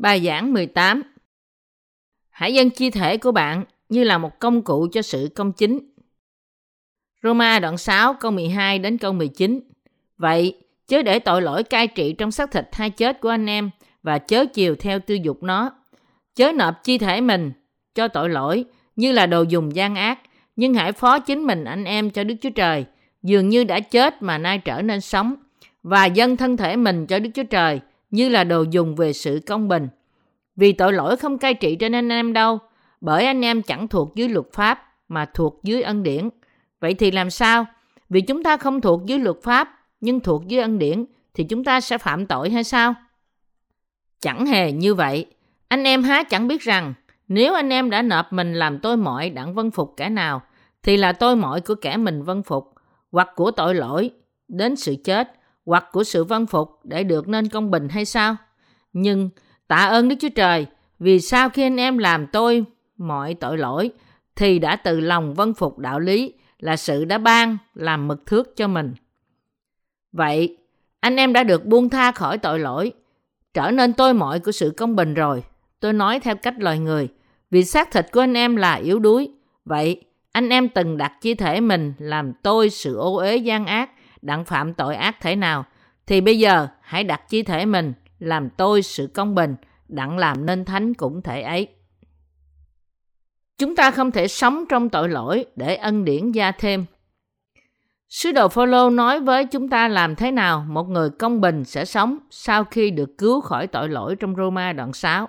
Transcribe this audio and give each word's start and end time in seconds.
Bài 0.00 0.20
giảng 0.20 0.52
18 0.52 1.02
Hãy 2.30 2.54
dân 2.54 2.70
chi 2.70 2.90
thể 2.90 3.16
của 3.16 3.32
bạn 3.32 3.64
như 3.88 4.04
là 4.04 4.18
một 4.18 4.38
công 4.38 4.62
cụ 4.62 4.88
cho 4.92 5.02
sự 5.02 5.30
công 5.34 5.52
chính. 5.52 5.80
Roma 7.22 7.58
đoạn 7.58 7.78
6 7.78 8.14
câu 8.14 8.30
12 8.30 8.78
đến 8.78 8.98
câu 8.98 9.12
19 9.12 9.60
Vậy, 10.16 10.58
chớ 10.86 11.02
để 11.02 11.18
tội 11.18 11.42
lỗi 11.42 11.62
cai 11.62 11.86
trị 11.86 12.12
trong 12.12 12.30
xác 12.30 12.50
thịt 12.50 12.64
hai 12.72 12.90
chết 12.90 13.20
của 13.20 13.28
anh 13.28 13.46
em 13.46 13.70
và 14.02 14.18
chớ 14.18 14.46
chiều 14.54 14.74
theo 14.74 14.98
tư 14.98 15.14
dục 15.14 15.42
nó. 15.42 15.70
Chớ 16.34 16.52
nộp 16.52 16.84
chi 16.84 16.98
thể 16.98 17.20
mình 17.20 17.52
cho 17.94 18.08
tội 18.08 18.28
lỗi 18.28 18.64
như 18.96 19.12
là 19.12 19.26
đồ 19.26 19.42
dùng 19.42 19.76
gian 19.76 19.94
ác, 19.94 20.18
nhưng 20.56 20.74
hãy 20.74 20.92
phó 20.92 21.18
chính 21.18 21.46
mình 21.46 21.64
anh 21.64 21.84
em 21.84 22.10
cho 22.10 22.24
Đức 22.24 22.34
Chúa 22.40 22.50
Trời, 22.50 22.84
dường 23.22 23.48
như 23.48 23.64
đã 23.64 23.80
chết 23.80 24.22
mà 24.22 24.38
nay 24.38 24.58
trở 24.58 24.82
nên 24.82 25.00
sống, 25.00 25.34
và 25.82 26.06
dâng 26.06 26.36
thân 26.36 26.56
thể 26.56 26.76
mình 26.76 27.06
cho 27.06 27.18
Đức 27.18 27.30
Chúa 27.34 27.44
Trời 27.50 27.80
như 28.10 28.28
là 28.28 28.44
đồ 28.44 28.64
dùng 28.70 28.94
về 28.94 29.12
sự 29.12 29.40
công 29.46 29.68
bình. 29.68 29.88
Vì 30.60 30.72
tội 30.72 30.92
lỗi 30.92 31.16
không 31.16 31.38
cai 31.38 31.54
trị 31.54 31.76
trên 31.76 31.94
anh 31.94 32.08
em 32.08 32.32
đâu, 32.32 32.58
bởi 33.00 33.26
anh 33.26 33.44
em 33.44 33.62
chẳng 33.62 33.88
thuộc 33.88 34.14
dưới 34.14 34.28
luật 34.28 34.46
pháp 34.52 34.82
mà 35.08 35.24
thuộc 35.34 35.60
dưới 35.62 35.82
ân 35.82 36.02
điển. 36.02 36.28
Vậy 36.80 36.94
thì 36.94 37.10
làm 37.10 37.30
sao? 37.30 37.66
Vì 38.08 38.20
chúng 38.20 38.42
ta 38.42 38.56
không 38.56 38.80
thuộc 38.80 39.06
dưới 39.06 39.18
luật 39.18 39.36
pháp 39.42 39.78
nhưng 40.00 40.20
thuộc 40.20 40.46
dưới 40.46 40.62
ân 40.62 40.78
điển 40.78 41.04
thì 41.34 41.44
chúng 41.44 41.64
ta 41.64 41.80
sẽ 41.80 41.98
phạm 41.98 42.26
tội 42.26 42.50
hay 42.50 42.64
sao? 42.64 42.94
Chẳng 44.20 44.46
hề 44.46 44.72
như 44.72 44.94
vậy. 44.94 45.26
Anh 45.68 45.84
em 45.84 46.02
há 46.02 46.22
chẳng 46.22 46.48
biết 46.48 46.62
rằng 46.62 46.94
nếu 47.28 47.54
anh 47.54 47.68
em 47.72 47.90
đã 47.90 48.02
nộp 48.02 48.32
mình 48.32 48.54
làm 48.54 48.78
tôi 48.78 48.96
mọi 48.96 49.30
đặng 49.30 49.54
vân 49.54 49.70
phục 49.70 49.94
kẻ 49.96 50.08
nào 50.08 50.42
thì 50.82 50.96
là 50.96 51.12
tôi 51.12 51.36
mọi 51.36 51.60
của 51.60 51.74
kẻ 51.74 51.96
mình 51.96 52.22
vân 52.22 52.42
phục 52.42 52.74
hoặc 53.12 53.28
của 53.36 53.50
tội 53.50 53.74
lỗi 53.74 54.10
đến 54.48 54.76
sự 54.76 54.96
chết 55.04 55.32
hoặc 55.66 55.84
của 55.92 56.04
sự 56.04 56.24
vân 56.24 56.46
phục 56.46 56.80
để 56.84 57.04
được 57.04 57.28
nên 57.28 57.48
công 57.48 57.70
bình 57.70 57.88
hay 57.88 58.04
sao? 58.04 58.36
Nhưng 58.92 59.30
tạ 59.70 59.76
ơn 59.76 60.08
Đức 60.08 60.16
Chúa 60.20 60.28
Trời 60.28 60.66
vì 60.98 61.20
sau 61.20 61.48
khi 61.48 61.62
anh 61.62 61.76
em 61.76 61.98
làm 61.98 62.26
tôi 62.26 62.64
mọi 62.96 63.34
tội 63.34 63.58
lỗi 63.58 63.90
thì 64.36 64.58
đã 64.58 64.76
từ 64.76 65.00
lòng 65.00 65.34
vân 65.34 65.54
phục 65.54 65.78
đạo 65.78 66.00
lý 66.00 66.32
là 66.58 66.76
sự 66.76 67.04
đã 67.04 67.18
ban 67.18 67.56
làm 67.74 68.08
mực 68.08 68.26
thước 68.26 68.56
cho 68.56 68.68
mình. 68.68 68.94
Vậy, 70.12 70.56
anh 71.00 71.16
em 71.16 71.32
đã 71.32 71.44
được 71.44 71.66
buông 71.66 71.88
tha 71.88 72.12
khỏi 72.12 72.38
tội 72.38 72.58
lỗi, 72.58 72.92
trở 73.54 73.70
nên 73.70 73.92
tôi 73.92 74.14
mọi 74.14 74.40
của 74.40 74.52
sự 74.52 74.74
công 74.76 74.96
bình 74.96 75.14
rồi. 75.14 75.42
Tôi 75.80 75.92
nói 75.92 76.20
theo 76.20 76.36
cách 76.36 76.54
loài 76.58 76.78
người, 76.78 77.08
vì 77.50 77.64
xác 77.64 77.90
thịt 77.90 78.06
của 78.12 78.20
anh 78.20 78.34
em 78.34 78.56
là 78.56 78.74
yếu 78.74 78.98
đuối. 78.98 79.30
Vậy, 79.64 80.04
anh 80.32 80.48
em 80.48 80.68
từng 80.68 80.96
đặt 80.96 81.12
chi 81.20 81.34
thể 81.34 81.60
mình 81.60 81.92
làm 81.98 82.32
tôi 82.32 82.70
sự 82.70 82.96
ô 82.96 83.16
uế 83.16 83.36
gian 83.36 83.66
ác, 83.66 83.90
đặng 84.22 84.44
phạm 84.44 84.74
tội 84.74 84.96
ác 84.96 85.20
thể 85.20 85.36
nào, 85.36 85.64
thì 86.06 86.20
bây 86.20 86.38
giờ 86.38 86.68
hãy 86.80 87.04
đặt 87.04 87.28
chi 87.28 87.42
thể 87.42 87.66
mình 87.66 87.92
làm 88.20 88.50
tôi 88.50 88.82
sự 88.82 89.06
công 89.06 89.34
bình, 89.34 89.56
đặng 89.88 90.18
làm 90.18 90.46
nên 90.46 90.64
thánh 90.64 90.94
cũng 90.94 91.22
thể 91.22 91.42
ấy. 91.42 91.68
Chúng 93.58 93.76
ta 93.76 93.90
không 93.90 94.10
thể 94.10 94.28
sống 94.28 94.64
trong 94.68 94.88
tội 94.88 95.08
lỗi 95.08 95.44
để 95.56 95.76
ân 95.76 96.04
điển 96.04 96.32
gia 96.32 96.52
thêm. 96.52 96.84
Sứ 98.08 98.32
đồ 98.32 98.48
Phaolô 98.48 98.90
nói 98.90 99.20
với 99.20 99.44
chúng 99.44 99.68
ta 99.68 99.88
làm 99.88 100.16
thế 100.16 100.30
nào 100.30 100.64
một 100.68 100.88
người 100.88 101.10
công 101.10 101.40
bình 101.40 101.64
sẽ 101.64 101.84
sống 101.84 102.18
sau 102.30 102.64
khi 102.64 102.90
được 102.90 103.18
cứu 103.18 103.40
khỏi 103.40 103.66
tội 103.66 103.88
lỗi 103.88 104.16
trong 104.16 104.36
Roma 104.36 104.72
đoạn 104.72 104.92
6. 104.92 105.28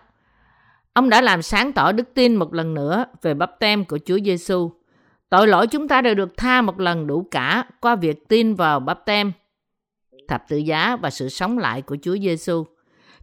Ông 0.93 1.09
đã 1.09 1.21
làm 1.21 1.41
sáng 1.41 1.73
tỏ 1.73 1.91
đức 1.91 2.13
tin 2.13 2.35
một 2.35 2.53
lần 2.53 2.73
nữa 2.73 3.05
về 3.21 3.33
bắp 3.33 3.59
tem 3.59 3.85
của 3.85 3.99
Chúa 4.05 4.19
Giêsu. 4.25 4.71
Tội 5.29 5.47
lỗi 5.47 5.67
chúng 5.67 5.87
ta 5.87 6.01
đều 6.01 6.15
được 6.15 6.37
tha 6.37 6.61
một 6.61 6.79
lần 6.79 7.07
đủ 7.07 7.27
cả 7.31 7.65
qua 7.81 7.95
việc 7.95 8.27
tin 8.27 8.55
vào 8.55 8.79
bắp 8.79 9.05
tem, 9.05 9.31
thập 10.27 10.47
tự 10.47 10.57
giá 10.57 10.95
và 10.95 11.09
sự 11.09 11.29
sống 11.29 11.57
lại 11.57 11.81
của 11.81 11.97
Chúa 12.01 12.17
Giêsu. 12.17 12.65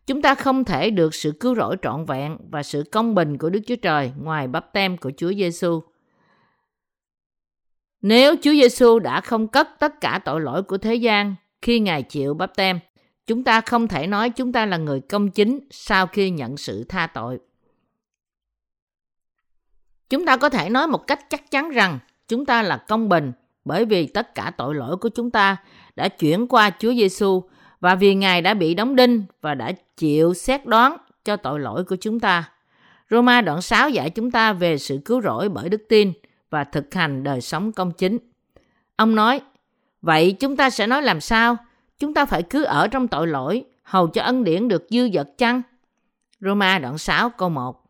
Chúng 0.09 0.23
ta 0.23 0.35
không 0.35 0.65
thể 0.65 0.91
được 0.91 1.15
sự 1.15 1.33
cứu 1.41 1.55
rỗi 1.55 1.77
trọn 1.83 2.05
vẹn 2.05 2.37
và 2.51 2.63
sự 2.63 2.85
công 2.93 3.15
bình 3.15 3.39
của 3.39 3.51
Đức 3.51 3.61
Chúa 3.67 3.77
Trời 3.77 4.13
ngoài 4.21 4.49
bắp 4.49 4.73
tem 4.73 4.97
của 4.97 5.11
Chúa 5.17 5.33
Giêsu. 5.33 5.83
Nếu 8.03 8.35
Chúa 8.43 8.53
Giêsu 8.53 8.99
đã 8.99 9.21
không 9.21 9.49
cất 9.49 9.69
tất 9.79 10.01
cả 10.01 10.21
tội 10.25 10.41
lỗi 10.41 10.63
của 10.63 10.79
thế 10.79 10.95
gian 10.95 11.35
khi 11.63 11.81
Ngài 11.81 12.03
chịu 12.03 12.35
bắp 12.35 12.57
tem, 12.57 12.79
chúng 13.27 13.45
ta 13.45 13.61
không 13.61 13.89
thể 13.89 14.07
nói 14.07 14.31
chúng 14.31 14.53
ta 14.53 14.67
là 14.67 14.77
người 14.77 15.01
công 15.01 15.31
chính 15.31 15.61
sau 15.71 16.07
khi 16.07 16.31
nhận 16.31 16.57
sự 16.57 16.85
tha 16.85 17.07
tội. 17.07 17.39
Chúng 20.11 20.27
ta 20.27 20.37
có 20.37 20.49
thể 20.49 20.71
nói 20.71 20.87
một 20.87 21.07
cách 21.07 21.31
chắc 21.31 21.51
chắn 21.51 21.71
rằng 21.71 21.99
chúng 22.29 22.47
ta 22.47 22.63
là 22.63 22.77
công 22.77 23.09
bình 23.09 23.33
bởi 23.65 23.85
vì 23.85 24.07
tất 24.07 24.35
cả 24.35 24.53
tội 24.57 24.75
lỗi 24.75 24.97
của 24.97 25.09
chúng 25.09 25.31
ta 25.31 25.57
đã 25.97 26.09
chuyển 26.09 26.47
qua 26.47 26.71
Chúa 26.79 26.95
Giêsu 26.95 27.43
và 27.81 27.95
vì 27.95 28.15
Ngài 28.15 28.43
đã 28.43 28.55
bị 28.55 28.75
đóng 28.75 28.97
đinh 28.97 29.25
và 29.41 29.55
đã 29.55 29.73
chịu 29.97 30.35
xét 30.35 30.67
đoán 30.67 30.97
cho 31.25 31.37
tội 31.37 31.61
lỗi 31.61 31.85
của 31.85 31.97
chúng 31.97 32.21
ta. 32.21 32.51
Roma 33.11 33.41
đoạn 33.41 33.63
6 33.63 33.91
dạy 33.91 34.11
chúng 34.11 34.31
ta 34.31 34.53
về 34.53 34.79
sự 34.79 34.99
cứu 35.05 35.21
rỗi 35.21 35.49
bởi 35.49 35.69
đức 35.69 35.83
tin 35.89 36.13
và 36.51 36.65
thực 36.65 36.95
hành 36.95 37.23
đời 37.23 37.41
sống 37.41 37.73
công 37.73 37.93
chính. 37.93 38.19
Ông 38.97 39.15
nói, 39.15 39.41
vậy 40.03 40.33
chúng 40.33 40.57
ta 40.57 40.71
sẽ 40.71 40.87
nói 40.87 41.03
làm 41.03 41.21
sao? 41.21 41.57
Chúng 41.99 42.15
ta 42.15 42.27
phải 42.27 42.43
cứ 42.43 42.65
ở 42.65 42.89
trong 42.89 43.09
tội 43.09 43.27
lỗi, 43.27 43.65
hầu 43.83 44.07
cho 44.07 44.23
ân 44.23 44.45
điển 44.45 44.69
được 44.69 44.87
dư 44.91 45.09
dật 45.15 45.39
chăng? 45.39 45.63
Roma 46.41 46.79
đoạn 46.79 46.99
6 46.99 47.31
câu 47.31 47.49
1 47.49 47.85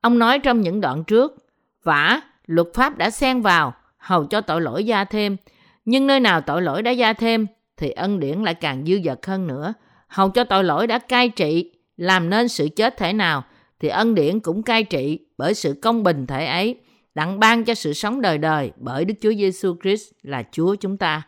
Ông 0.00 0.18
nói 0.18 0.38
trong 0.38 0.60
những 0.60 0.80
đoạn 0.80 1.04
trước, 1.04 1.36
vả, 1.82 2.20
luật 2.46 2.66
pháp 2.74 2.98
đã 2.98 3.10
xen 3.10 3.40
vào, 3.40 3.74
hầu 3.96 4.24
cho 4.26 4.40
tội 4.40 4.60
lỗi 4.60 4.84
gia 4.84 5.04
thêm, 5.04 5.36
nhưng 5.84 6.06
nơi 6.06 6.20
nào 6.20 6.40
tội 6.40 6.62
lỗi 6.62 6.82
đã 6.82 6.90
gia 6.90 7.12
thêm, 7.12 7.46
thì 7.76 7.90
ân 7.90 8.20
điển 8.20 8.42
lại 8.42 8.54
càng 8.54 8.84
dư 8.86 9.00
dật 9.04 9.26
hơn 9.26 9.46
nữa. 9.46 9.74
Hầu 10.08 10.30
cho 10.30 10.44
tội 10.44 10.64
lỗi 10.64 10.86
đã 10.86 10.98
cai 10.98 11.28
trị, 11.28 11.70
làm 11.96 12.30
nên 12.30 12.48
sự 12.48 12.68
chết 12.76 12.96
thể 12.96 13.12
nào, 13.12 13.44
thì 13.80 13.88
ân 13.88 14.14
điển 14.14 14.40
cũng 14.40 14.62
cai 14.62 14.84
trị 14.84 15.18
bởi 15.38 15.54
sự 15.54 15.78
công 15.82 16.02
bình 16.02 16.26
thể 16.26 16.46
ấy, 16.46 16.76
đặng 17.14 17.40
ban 17.40 17.64
cho 17.64 17.74
sự 17.74 17.92
sống 17.92 18.20
đời 18.20 18.38
đời 18.38 18.72
bởi 18.76 19.04
Đức 19.04 19.14
Chúa 19.20 19.32
Giêsu 19.32 19.76
Christ 19.82 20.12
là 20.22 20.42
Chúa 20.52 20.74
chúng 20.74 20.96
ta. 20.96 21.22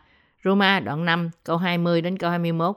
Roma 0.45 0.79
đoạn 0.79 1.05
5 1.05 1.29
câu 1.43 1.57
20 1.57 2.01
đến 2.01 2.17
câu 2.17 2.29
21. 2.29 2.75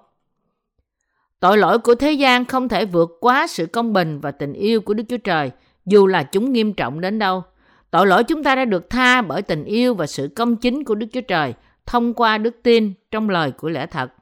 Tội 1.40 1.58
lỗi 1.58 1.78
của 1.78 1.94
thế 1.94 2.12
gian 2.12 2.44
không 2.44 2.68
thể 2.68 2.84
vượt 2.84 3.10
quá 3.20 3.46
sự 3.46 3.66
công 3.66 3.92
bình 3.92 4.20
và 4.20 4.30
tình 4.30 4.52
yêu 4.52 4.80
của 4.80 4.94
Đức 4.94 5.04
Chúa 5.08 5.16
Trời, 5.16 5.50
dù 5.86 6.06
là 6.06 6.22
chúng 6.22 6.52
nghiêm 6.52 6.72
trọng 6.72 7.00
đến 7.00 7.18
đâu. 7.18 7.42
Tội 7.90 8.06
lỗi 8.06 8.24
chúng 8.24 8.42
ta 8.42 8.54
đã 8.54 8.64
được 8.64 8.90
tha 8.90 9.22
bởi 9.22 9.42
tình 9.42 9.64
yêu 9.64 9.94
và 9.94 10.06
sự 10.06 10.28
công 10.28 10.56
chính 10.56 10.84
của 10.84 10.94
Đức 10.94 11.06
Chúa 11.12 11.20
Trời 11.20 11.54
thông 11.90 12.14
qua 12.14 12.38
đức 12.38 12.56
tin 12.62 12.92
trong 13.10 13.30
lời 13.30 13.52
của 13.52 13.68
lẽ 13.68 13.86
thật. 13.86 14.12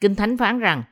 Kinh 0.00 0.14
Thánh 0.14 0.36
phán 0.36 0.58
rằng, 0.58 0.82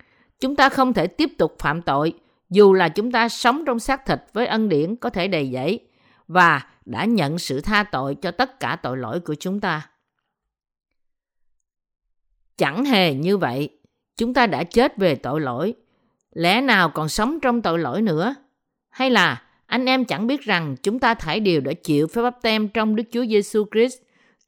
chúng 0.40 0.56
ta 0.56 0.68
không 0.68 0.92
thể 0.92 1.06
tiếp 1.06 1.30
tục 1.38 1.56
phạm 1.58 1.82
tội 1.82 2.12
dù 2.50 2.72
là 2.72 2.88
chúng 2.88 3.12
ta 3.12 3.28
sống 3.28 3.64
trong 3.66 3.78
xác 3.78 4.06
thịt 4.06 4.18
với 4.32 4.46
ân 4.46 4.68
điển 4.68 4.96
có 4.96 5.10
thể 5.10 5.28
đầy 5.28 5.50
dẫy 5.52 5.80
và 6.28 6.66
đã 6.84 7.04
nhận 7.04 7.38
sự 7.38 7.60
tha 7.60 7.82
tội 7.82 8.14
cho 8.14 8.30
tất 8.30 8.60
cả 8.60 8.76
tội 8.82 8.96
lỗi 8.96 9.20
của 9.20 9.34
chúng 9.34 9.60
ta. 9.60 9.90
Chẳng 12.56 12.84
hề 12.84 13.14
như 13.14 13.36
vậy, 13.38 13.68
chúng 14.16 14.34
ta 14.34 14.46
đã 14.46 14.64
chết 14.64 14.96
về 14.96 15.14
tội 15.14 15.40
lỗi. 15.40 15.74
Lẽ 16.32 16.60
nào 16.60 16.90
còn 16.90 17.08
sống 17.08 17.40
trong 17.40 17.62
tội 17.62 17.78
lỗi 17.78 18.02
nữa? 18.02 18.34
Hay 18.90 19.10
là 19.10 19.42
anh 19.66 19.84
em 19.84 20.04
chẳng 20.04 20.26
biết 20.26 20.40
rằng 20.42 20.76
chúng 20.82 20.98
ta 20.98 21.14
thải 21.14 21.40
điều 21.40 21.60
đã 21.60 21.72
chịu 21.72 22.06
phép 22.06 22.22
bắp 22.22 22.42
tem 22.42 22.68
trong 22.68 22.96
Đức 22.96 23.04
Chúa 23.12 23.26
Giêsu 23.26 23.64
Christ, 23.72 23.98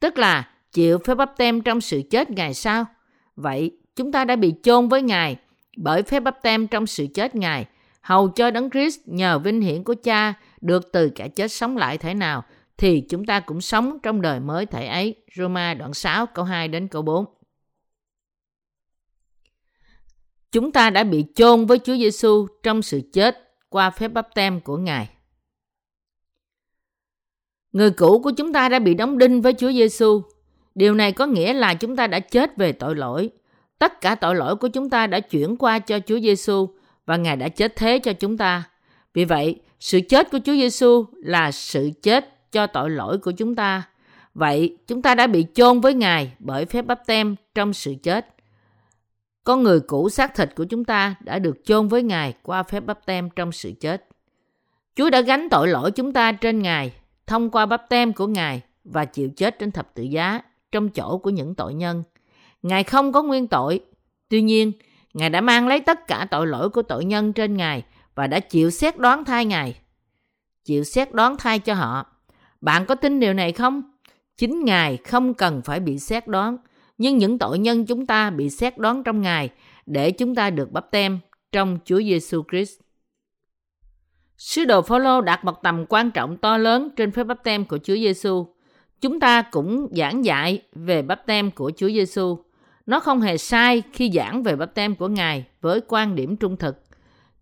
tức 0.00 0.18
là 0.18 0.50
chịu 0.72 0.98
phép 0.98 1.14
bắp 1.14 1.36
tem 1.36 1.60
trong 1.60 1.80
sự 1.80 2.02
chết 2.10 2.30
Ngài 2.30 2.54
sao? 2.54 2.84
Vậy, 3.36 3.78
chúng 3.96 4.12
ta 4.12 4.24
đã 4.24 4.36
bị 4.36 4.54
chôn 4.62 4.88
với 4.88 5.02
Ngài 5.02 5.36
bởi 5.76 6.02
phép 6.02 6.20
bắp 6.20 6.42
tem 6.42 6.66
trong 6.66 6.86
sự 6.86 7.06
chết 7.14 7.34
Ngài, 7.34 7.66
hầu 8.00 8.28
cho 8.28 8.50
Đấng 8.50 8.70
Christ 8.70 9.00
nhờ 9.04 9.38
vinh 9.38 9.60
hiển 9.60 9.84
của 9.84 9.94
Cha 9.94 10.34
được 10.60 10.92
từ 10.92 11.10
cả 11.10 11.28
chết 11.28 11.52
sống 11.52 11.76
lại 11.76 11.98
thế 11.98 12.14
nào, 12.14 12.44
thì 12.78 13.00
chúng 13.00 13.26
ta 13.26 13.40
cũng 13.40 13.60
sống 13.60 13.98
trong 14.02 14.20
đời 14.20 14.40
mới 14.40 14.66
thể 14.66 14.86
ấy. 14.86 15.14
Roma 15.36 15.74
đoạn 15.74 15.94
6 15.94 16.26
câu 16.26 16.44
2 16.44 16.68
đến 16.68 16.88
câu 16.88 17.02
4. 17.02 17.24
Chúng 20.52 20.72
ta 20.72 20.90
đã 20.90 21.04
bị 21.04 21.24
chôn 21.34 21.66
với 21.66 21.78
Chúa 21.78 21.96
Giêsu 21.96 22.46
trong 22.62 22.82
sự 22.82 23.00
chết 23.12 23.56
qua 23.68 23.90
phép 23.90 24.08
bắp 24.08 24.28
tem 24.34 24.60
của 24.60 24.76
Ngài. 24.76 25.08
Người 27.72 27.90
cũ 27.90 28.20
của 28.24 28.30
chúng 28.36 28.52
ta 28.52 28.68
đã 28.68 28.78
bị 28.78 28.94
đóng 28.94 29.18
đinh 29.18 29.42
với 29.42 29.54
Chúa 29.58 29.72
Giêsu. 29.72 30.22
Điều 30.74 30.94
này 30.94 31.12
có 31.12 31.26
nghĩa 31.26 31.52
là 31.52 31.74
chúng 31.74 31.96
ta 31.96 32.06
đã 32.06 32.20
chết 32.20 32.56
về 32.56 32.72
tội 32.72 32.96
lỗi. 32.96 33.30
Tất 33.78 34.00
cả 34.00 34.14
tội 34.14 34.34
lỗi 34.34 34.56
của 34.56 34.68
chúng 34.68 34.90
ta 34.90 35.06
đã 35.06 35.20
chuyển 35.20 35.56
qua 35.56 35.78
cho 35.78 35.98
Chúa 36.06 36.20
Giêsu 36.20 36.68
và 37.06 37.16
Ngài 37.16 37.36
đã 37.36 37.48
chết 37.48 37.76
thế 37.76 37.98
cho 37.98 38.12
chúng 38.12 38.36
ta. 38.36 38.64
Vì 39.14 39.24
vậy, 39.24 39.60
sự 39.80 40.00
chết 40.08 40.30
của 40.30 40.38
Chúa 40.44 40.52
Giêsu 40.52 41.04
là 41.12 41.52
sự 41.52 41.90
chết 42.02 42.52
cho 42.52 42.66
tội 42.66 42.90
lỗi 42.90 43.18
của 43.18 43.30
chúng 43.30 43.54
ta. 43.54 43.82
Vậy, 44.34 44.76
chúng 44.86 45.02
ta 45.02 45.14
đã 45.14 45.26
bị 45.26 45.46
chôn 45.54 45.80
với 45.80 45.94
Ngài 45.94 46.32
bởi 46.38 46.64
phép 46.64 46.82
bắp 46.82 47.06
tem 47.06 47.36
trong 47.54 47.72
sự 47.72 47.94
chết. 48.02 48.34
Con 49.44 49.62
người 49.62 49.80
cũ 49.80 50.08
xác 50.08 50.34
thịt 50.34 50.54
của 50.56 50.64
chúng 50.64 50.84
ta 50.84 51.14
đã 51.20 51.38
được 51.38 51.64
chôn 51.64 51.88
với 51.88 52.02
Ngài 52.02 52.34
qua 52.42 52.62
phép 52.62 52.80
bắp 52.80 53.06
tem 53.06 53.30
trong 53.30 53.52
sự 53.52 53.72
chết. 53.80 54.06
Chúa 54.96 55.10
đã 55.10 55.20
gánh 55.20 55.48
tội 55.50 55.68
lỗi 55.68 55.90
chúng 55.90 56.12
ta 56.12 56.32
trên 56.32 56.62
Ngài 56.62 56.92
thông 57.26 57.50
qua 57.50 57.66
bắp 57.66 57.88
tem 57.88 58.12
của 58.12 58.26
Ngài 58.26 58.62
và 58.84 59.04
chịu 59.04 59.30
chết 59.36 59.58
trên 59.58 59.70
thập 59.70 59.94
tự 59.94 60.02
giá 60.02 60.40
trong 60.72 60.88
chỗ 60.88 61.18
của 61.18 61.30
những 61.30 61.54
tội 61.54 61.74
nhân. 61.74 62.02
Ngài 62.62 62.84
không 62.84 63.12
có 63.12 63.22
nguyên 63.22 63.46
tội. 63.48 63.80
Tuy 64.28 64.42
nhiên, 64.42 64.72
Ngài 65.14 65.30
đã 65.30 65.40
mang 65.40 65.68
lấy 65.68 65.80
tất 65.80 66.06
cả 66.06 66.26
tội 66.30 66.46
lỗi 66.46 66.70
của 66.70 66.82
tội 66.82 67.04
nhân 67.04 67.32
trên 67.32 67.56
Ngài 67.56 67.84
và 68.14 68.26
đã 68.26 68.40
chịu 68.40 68.70
xét 68.70 68.98
đoán 68.98 69.24
thay 69.24 69.44
Ngài. 69.44 69.80
Chịu 70.64 70.84
xét 70.84 71.12
đoán 71.12 71.36
thay 71.38 71.58
cho 71.58 71.74
họ. 71.74 72.06
Bạn 72.60 72.86
có 72.86 72.94
tin 72.94 73.20
điều 73.20 73.34
này 73.34 73.52
không? 73.52 73.82
Chính 74.36 74.64
Ngài 74.64 74.96
không 74.96 75.34
cần 75.34 75.62
phải 75.62 75.80
bị 75.80 75.98
xét 75.98 76.26
đoán, 76.26 76.56
nhưng 76.98 77.18
những 77.18 77.38
tội 77.38 77.58
nhân 77.58 77.86
chúng 77.86 78.06
ta 78.06 78.30
bị 78.30 78.50
xét 78.50 78.78
đoán 78.78 79.02
trong 79.02 79.20
Ngài 79.20 79.50
để 79.86 80.10
chúng 80.10 80.34
ta 80.34 80.50
được 80.50 80.72
bắp 80.72 80.90
tem 80.90 81.18
trong 81.52 81.78
Chúa 81.84 81.98
Giêsu 81.98 82.42
Christ. 82.50 82.80
Sứ 84.36 84.64
đồ 84.64 84.82
Phaolô 84.82 85.20
đặt 85.20 85.44
một 85.44 85.62
tầm 85.62 85.86
quan 85.88 86.10
trọng 86.10 86.36
to 86.36 86.58
lớn 86.58 86.88
trên 86.96 87.10
phép 87.10 87.24
bắp 87.24 87.44
tem 87.44 87.64
của 87.64 87.78
Chúa 87.78 87.94
Giêsu. 87.94 88.46
Chúng 89.00 89.20
ta 89.20 89.42
cũng 89.42 89.88
giảng 89.90 90.24
dạy 90.24 90.62
về 90.72 91.02
bắp 91.02 91.26
tem 91.26 91.50
của 91.50 91.72
Chúa 91.76 91.88
Giêsu. 91.88 92.38
Nó 92.86 93.00
không 93.00 93.20
hề 93.20 93.36
sai 93.36 93.82
khi 93.92 94.10
giảng 94.14 94.42
về 94.42 94.56
bắp 94.56 94.74
tem 94.74 94.94
của 94.94 95.08
Ngài 95.08 95.44
với 95.60 95.80
quan 95.88 96.14
điểm 96.14 96.36
trung 96.36 96.56
thực. 96.56 96.76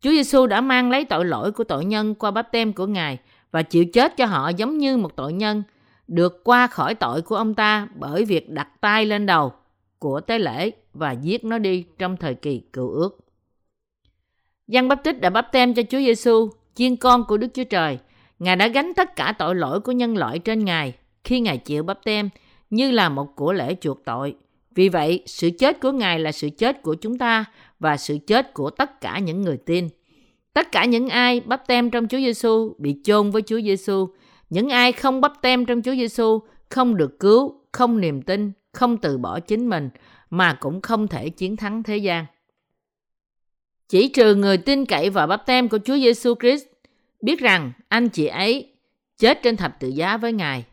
Chúa 0.00 0.10
Giêsu 0.10 0.46
đã 0.46 0.60
mang 0.60 0.90
lấy 0.90 1.05
tội 1.05 1.25
lỗi 1.25 1.52
của 1.52 1.64
tội 1.64 1.84
nhân 1.84 2.14
qua 2.14 2.31
bắp 2.31 2.52
tem 2.52 2.72
của 2.72 2.87
Ngài 2.87 3.19
và 3.50 3.62
chịu 3.62 3.84
chết 3.84 4.16
cho 4.16 4.26
họ 4.26 4.49
giống 4.49 4.78
như 4.78 4.96
một 4.96 5.16
tội 5.16 5.32
nhân 5.32 5.62
được 6.08 6.44
qua 6.44 6.66
khỏi 6.66 6.94
tội 6.94 7.22
của 7.22 7.37
ông 7.37 7.55
ta 7.55 7.88
bởi 7.94 8.25
việc 8.25 8.50
đặt 8.50 8.69
tay 8.81 9.06
lên 9.06 9.26
đầu 9.26 9.52
của 9.99 10.20
tế 10.20 10.38
lễ 10.38 10.70
và 10.94 11.12
giết 11.12 11.44
nó 11.44 11.58
đi 11.58 11.84
trong 11.99 12.16
thời 12.16 12.34
kỳ 12.34 12.62
cựu 12.72 12.90
ước. 12.90 13.19
Giăng 14.69 14.88
Báp 14.88 15.05
Tích 15.05 15.20
đã 15.20 15.31
bắp 15.31 15.52
tem 15.52 15.75
cho 15.75 15.82
Chúa 15.82 15.99
Giêsu, 15.99 16.50
chiên 16.75 16.96
con 16.96 17.25
của 17.25 17.37
Đức 17.37 17.49
Chúa 17.55 17.64
Trời. 17.64 17.99
Ngài 18.38 18.56
đã 18.56 18.66
gánh 18.66 18.93
tất 18.96 19.16
cả 19.16 19.34
tội 19.38 19.55
lỗi 19.55 19.81
của 19.81 19.93
nhân 19.93 20.16
loại 20.16 20.38
trên 20.38 20.64
Ngài 20.64 20.94
khi 21.25 21.41
Ngài 21.41 21.59
chịu 21.59 21.82
bắp 21.82 22.05
tem 22.05 22.29
như 22.70 22.91
là 22.91 23.09
một 23.09 23.37
của 23.37 23.53
lễ 23.53 23.75
chuộc 23.81 24.05
tội. 24.05 24.35
Vì 24.75 24.88
vậy, 24.88 25.23
sự 25.26 25.50
chết 25.50 25.81
của 25.81 25.93
Ngài 25.93 26.19
là 26.19 26.32
sự 26.32 26.49
chết 26.50 26.82
của 26.82 26.94
chúng 26.94 27.19
ta 27.19 27.44
và 27.81 27.97
sự 27.97 28.19
chết 28.26 28.55
của 28.55 28.70
tất 28.70 29.00
cả 29.00 29.19
những 29.19 29.43
người 29.43 29.56
tin. 29.56 29.88
Tất 30.53 30.73
cả 30.73 30.85
những 30.85 31.09
ai 31.09 31.41
bắp 31.41 31.67
tem 31.67 31.91
trong 31.91 32.09
Chúa 32.09 32.19
Giêsu 32.19 32.75
bị 32.79 32.97
chôn 33.05 33.31
với 33.31 33.43
Chúa 33.43 33.61
Giêsu. 33.61 34.09
Những 34.50 34.69
ai 34.69 34.93
không 34.93 35.20
bắp 35.20 35.32
tem 35.43 35.65
trong 35.65 35.82
Chúa 35.82 35.94
Giêsu 35.94 36.41
không 36.69 36.97
được 36.97 37.20
cứu, 37.20 37.55
không 37.73 38.00
niềm 38.00 38.23
tin, 38.23 38.53
không 38.73 38.97
từ 38.97 39.19
bỏ 39.19 39.41
chính 39.41 39.69
mình 39.69 39.91
mà 40.31 40.55
cũng 40.61 40.81
không 40.81 41.09
thể 41.09 41.29
chiến 41.29 41.56
thắng 41.56 41.82
thế 41.82 41.97
gian. 41.97 42.26
Chỉ 43.88 44.09
trừ 44.09 44.35
người 44.35 44.59
tin 44.59 44.87
cậy 44.87 45.11
vào 45.11 45.26
bắp 45.26 45.47
tem 45.47 45.69
của 45.69 45.79
Chúa 45.85 45.97
Giêsu 45.97 46.35
Christ, 46.35 46.67
biết 47.23 47.41
rằng 47.41 47.73
anh 47.88 48.09
chị 48.09 48.26
ấy 48.26 48.73
chết 49.19 49.43
trên 49.43 49.56
thập 49.56 49.81
tự 49.81 49.88
giá 49.88 50.17
với 50.17 50.32
Ngài. 50.32 50.65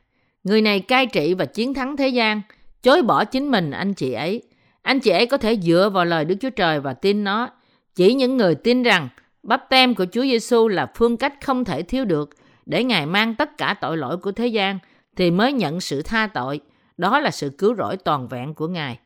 Người 0.46 0.62
này 0.62 0.80
cai 0.80 1.06
trị 1.06 1.34
và 1.34 1.46
chiến 1.46 1.74
thắng 1.74 1.98
thế 1.98 2.08
gian, 2.08 2.42
chối 2.84 3.02
bỏ 3.02 3.26
chính 3.26 3.52
mình 3.52 3.72
anh 3.72 3.94
chị 3.94 4.14
ấy. 4.14 4.42
Anh 4.82 5.00
chị 5.00 5.12
ấy 5.12 5.26
có 5.26 5.38
thể 5.38 5.56
dựa 5.56 5.90
vào 5.94 6.06
lời 6.06 6.26
Đức 6.26 6.36
Chúa 6.42 6.50
Trời 6.50 6.80
và 6.80 6.94
tin 6.94 7.24
nó. 7.24 7.50
Chỉ 7.96 8.14
những 8.14 8.38
người 8.38 8.56
tin 8.56 8.84
rằng 8.84 9.10
bắp 9.44 9.70
tem 9.70 9.96
của 9.96 10.06
Chúa 10.12 10.22
Giêsu 10.22 10.68
là 10.68 10.92
phương 10.96 11.18
cách 11.18 11.34
không 11.46 11.66
thể 11.66 11.84
thiếu 11.84 12.06
được 12.06 12.30
để 12.66 12.84
Ngài 12.84 13.06
mang 13.06 13.36
tất 13.36 13.58
cả 13.58 13.76
tội 13.82 13.98
lỗi 13.98 14.18
của 14.18 14.32
thế 14.32 14.48
gian 14.48 14.80
thì 15.16 15.32
mới 15.32 15.54
nhận 15.54 15.82
sự 15.82 16.02
tha 16.02 16.28
tội. 16.28 16.60
Đó 16.98 17.20
là 17.20 17.32
sự 17.32 17.50
cứu 17.50 17.76
rỗi 17.76 17.98
toàn 17.98 18.28
vẹn 18.28 18.54
của 18.54 18.68
Ngài. 18.68 19.00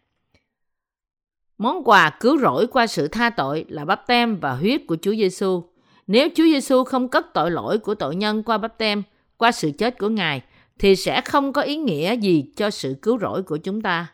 Món 1.57 1.83
quà 1.83 2.09
cứu 2.19 2.38
rỗi 2.38 2.68
qua 2.68 2.88
sự 2.88 3.07
tha 3.07 3.30
tội 3.30 3.65
là 3.69 3.86
bắp 3.86 4.07
tem 4.07 4.39
và 4.39 4.53
huyết 4.53 4.81
của 4.88 4.97
Chúa 5.01 5.15
Giêsu. 5.15 5.63
Nếu 6.07 6.30
Chúa 6.36 6.44
Giêsu 6.44 6.83
không 6.83 7.07
cất 7.07 7.33
tội 7.33 7.51
lỗi 7.51 7.77
của 7.77 7.95
tội 7.95 8.15
nhân 8.15 8.44
qua 8.44 8.57
bắp 8.57 8.77
tem, 8.77 9.03
qua 9.38 9.51
sự 9.51 9.71
chết 9.77 9.97
của 9.97 10.09
Ngài, 10.09 10.41
thì 10.79 10.95
sẽ 10.95 11.21
không 11.21 11.53
có 11.53 11.61
ý 11.61 11.77
nghĩa 11.77 12.13
gì 12.13 12.45
cho 12.55 12.69
sự 12.69 12.95
cứu 13.01 13.19
rỗi 13.19 13.43
của 13.43 13.57
chúng 13.57 13.81
ta. 13.81 14.13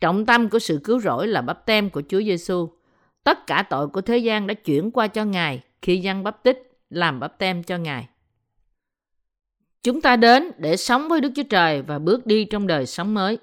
Trọng 0.00 0.26
tâm 0.26 0.48
của 0.48 0.58
sự 0.58 0.80
cứu 0.84 1.00
rỗi 1.00 1.26
là 1.26 1.42
bắp 1.42 1.66
tem 1.66 1.90
của 1.90 2.02
Chúa 2.08 2.22
Giêsu. 2.22 2.68
Tất 3.24 3.46
cả 3.46 3.66
tội 3.70 3.88
của 3.88 4.00
thế 4.00 4.18
gian 4.18 4.46
đã 4.46 4.54
chuyển 4.54 4.90
qua 4.90 5.06
cho 5.06 5.24
Ngài 5.24 5.62
khi 5.82 5.98
dân 5.98 6.24
bắp 6.24 6.42
tích 6.42 6.78
làm 6.90 7.20
bắp 7.20 7.38
tem 7.38 7.62
cho 7.62 7.78
Ngài. 7.78 8.08
Chúng 9.82 10.00
ta 10.00 10.16
đến 10.16 10.50
để 10.58 10.76
sống 10.76 11.08
với 11.08 11.20
Đức 11.20 11.32
Chúa 11.36 11.42
Trời 11.42 11.82
và 11.82 11.98
bước 11.98 12.26
đi 12.26 12.44
trong 12.44 12.66
đời 12.66 12.86
sống 12.86 13.14
mới. 13.14 13.38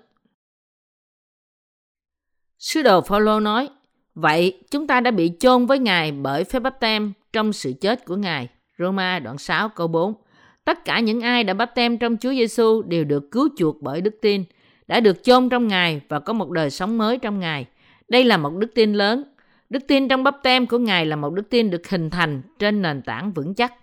Sứ 2.59 2.81
đồ 2.81 3.01
Phaolô 3.01 3.39
nói, 3.39 3.69
vậy 4.15 4.59
chúng 4.71 4.87
ta 4.87 5.01
đã 5.01 5.11
bị 5.11 5.31
chôn 5.39 5.65
với 5.65 5.79
Ngài 5.79 6.11
bởi 6.11 6.43
phép 6.43 6.59
bắp 6.59 6.79
tem 6.79 7.13
trong 7.33 7.53
sự 7.53 7.73
chết 7.81 8.05
của 8.05 8.15
Ngài. 8.15 8.47
Roma 8.77 9.19
đoạn 9.19 9.37
6 9.37 9.69
câu 9.69 9.87
4. 9.87 10.22
Tất 10.65 10.85
cả 10.85 10.99
những 10.99 11.21
ai 11.21 11.43
đã 11.43 11.53
bắp 11.53 11.75
tem 11.75 11.97
trong 11.97 12.17
Chúa 12.17 12.31
Giêsu 12.31 12.81
đều 12.81 13.03
được 13.03 13.31
cứu 13.31 13.49
chuộc 13.57 13.81
bởi 13.81 14.01
đức 14.01 14.15
tin, 14.21 14.43
đã 14.87 14.99
được 14.99 15.23
chôn 15.23 15.49
trong 15.49 15.67
Ngài 15.67 16.01
và 16.09 16.19
có 16.19 16.33
một 16.33 16.49
đời 16.49 16.69
sống 16.69 16.97
mới 16.97 17.17
trong 17.17 17.39
Ngài. 17.39 17.65
Đây 18.07 18.23
là 18.23 18.37
một 18.37 18.53
đức 18.53 18.71
tin 18.75 18.93
lớn. 18.93 19.23
Đức 19.69 19.87
tin 19.87 20.07
trong 20.07 20.23
bắp 20.23 20.35
tem 20.43 20.67
của 20.67 20.77
Ngài 20.77 21.05
là 21.05 21.15
một 21.15 21.33
đức 21.33 21.49
tin 21.49 21.69
được 21.69 21.89
hình 21.89 22.09
thành 22.09 22.41
trên 22.59 22.81
nền 22.81 23.01
tảng 23.01 23.31
vững 23.31 23.53
chắc. 23.53 23.73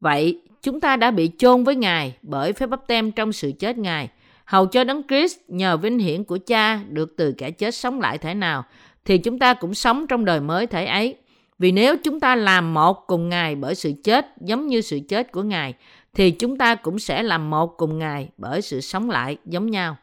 Vậy, 0.00 0.42
chúng 0.62 0.80
ta 0.80 0.96
đã 0.96 1.10
bị 1.10 1.30
chôn 1.38 1.64
với 1.64 1.74
Ngài 1.74 2.16
bởi 2.22 2.52
phép 2.52 2.66
bắp 2.66 2.86
tem 2.86 3.12
trong 3.12 3.32
sự 3.32 3.52
chết 3.58 3.78
Ngài– 3.78 4.08
hầu 4.52 4.66
cho 4.66 4.84
đấng 4.84 5.02
Christ 5.08 5.38
nhờ 5.48 5.76
vinh 5.76 5.98
hiển 5.98 6.24
của 6.24 6.38
cha 6.46 6.80
được 6.88 7.14
từ 7.16 7.34
kẻ 7.38 7.50
chết 7.50 7.74
sống 7.74 8.00
lại 8.00 8.18
thể 8.18 8.34
nào, 8.34 8.64
thì 9.04 9.18
chúng 9.18 9.38
ta 9.38 9.54
cũng 9.54 9.74
sống 9.74 10.06
trong 10.06 10.24
đời 10.24 10.40
mới 10.40 10.66
thể 10.66 10.86
ấy. 10.86 11.16
Vì 11.62 11.72
nếu 11.72 11.96
chúng 12.04 12.20
ta 12.20 12.36
làm 12.36 12.74
một 12.74 13.06
cùng 13.06 13.28
Ngài 13.28 13.54
bởi 13.54 13.74
sự 13.74 13.92
chết 14.04 14.26
giống 14.40 14.66
như 14.66 14.80
sự 14.80 15.00
chết 15.08 15.32
của 15.32 15.42
Ngài, 15.42 15.74
thì 16.14 16.30
chúng 16.30 16.58
ta 16.58 16.74
cũng 16.74 16.98
sẽ 16.98 17.22
làm 17.22 17.50
một 17.50 17.66
cùng 17.76 17.98
Ngài 17.98 18.28
bởi 18.36 18.62
sự 18.62 18.80
sống 18.80 19.10
lại 19.10 19.36
giống 19.44 19.70
nhau. 19.70 19.96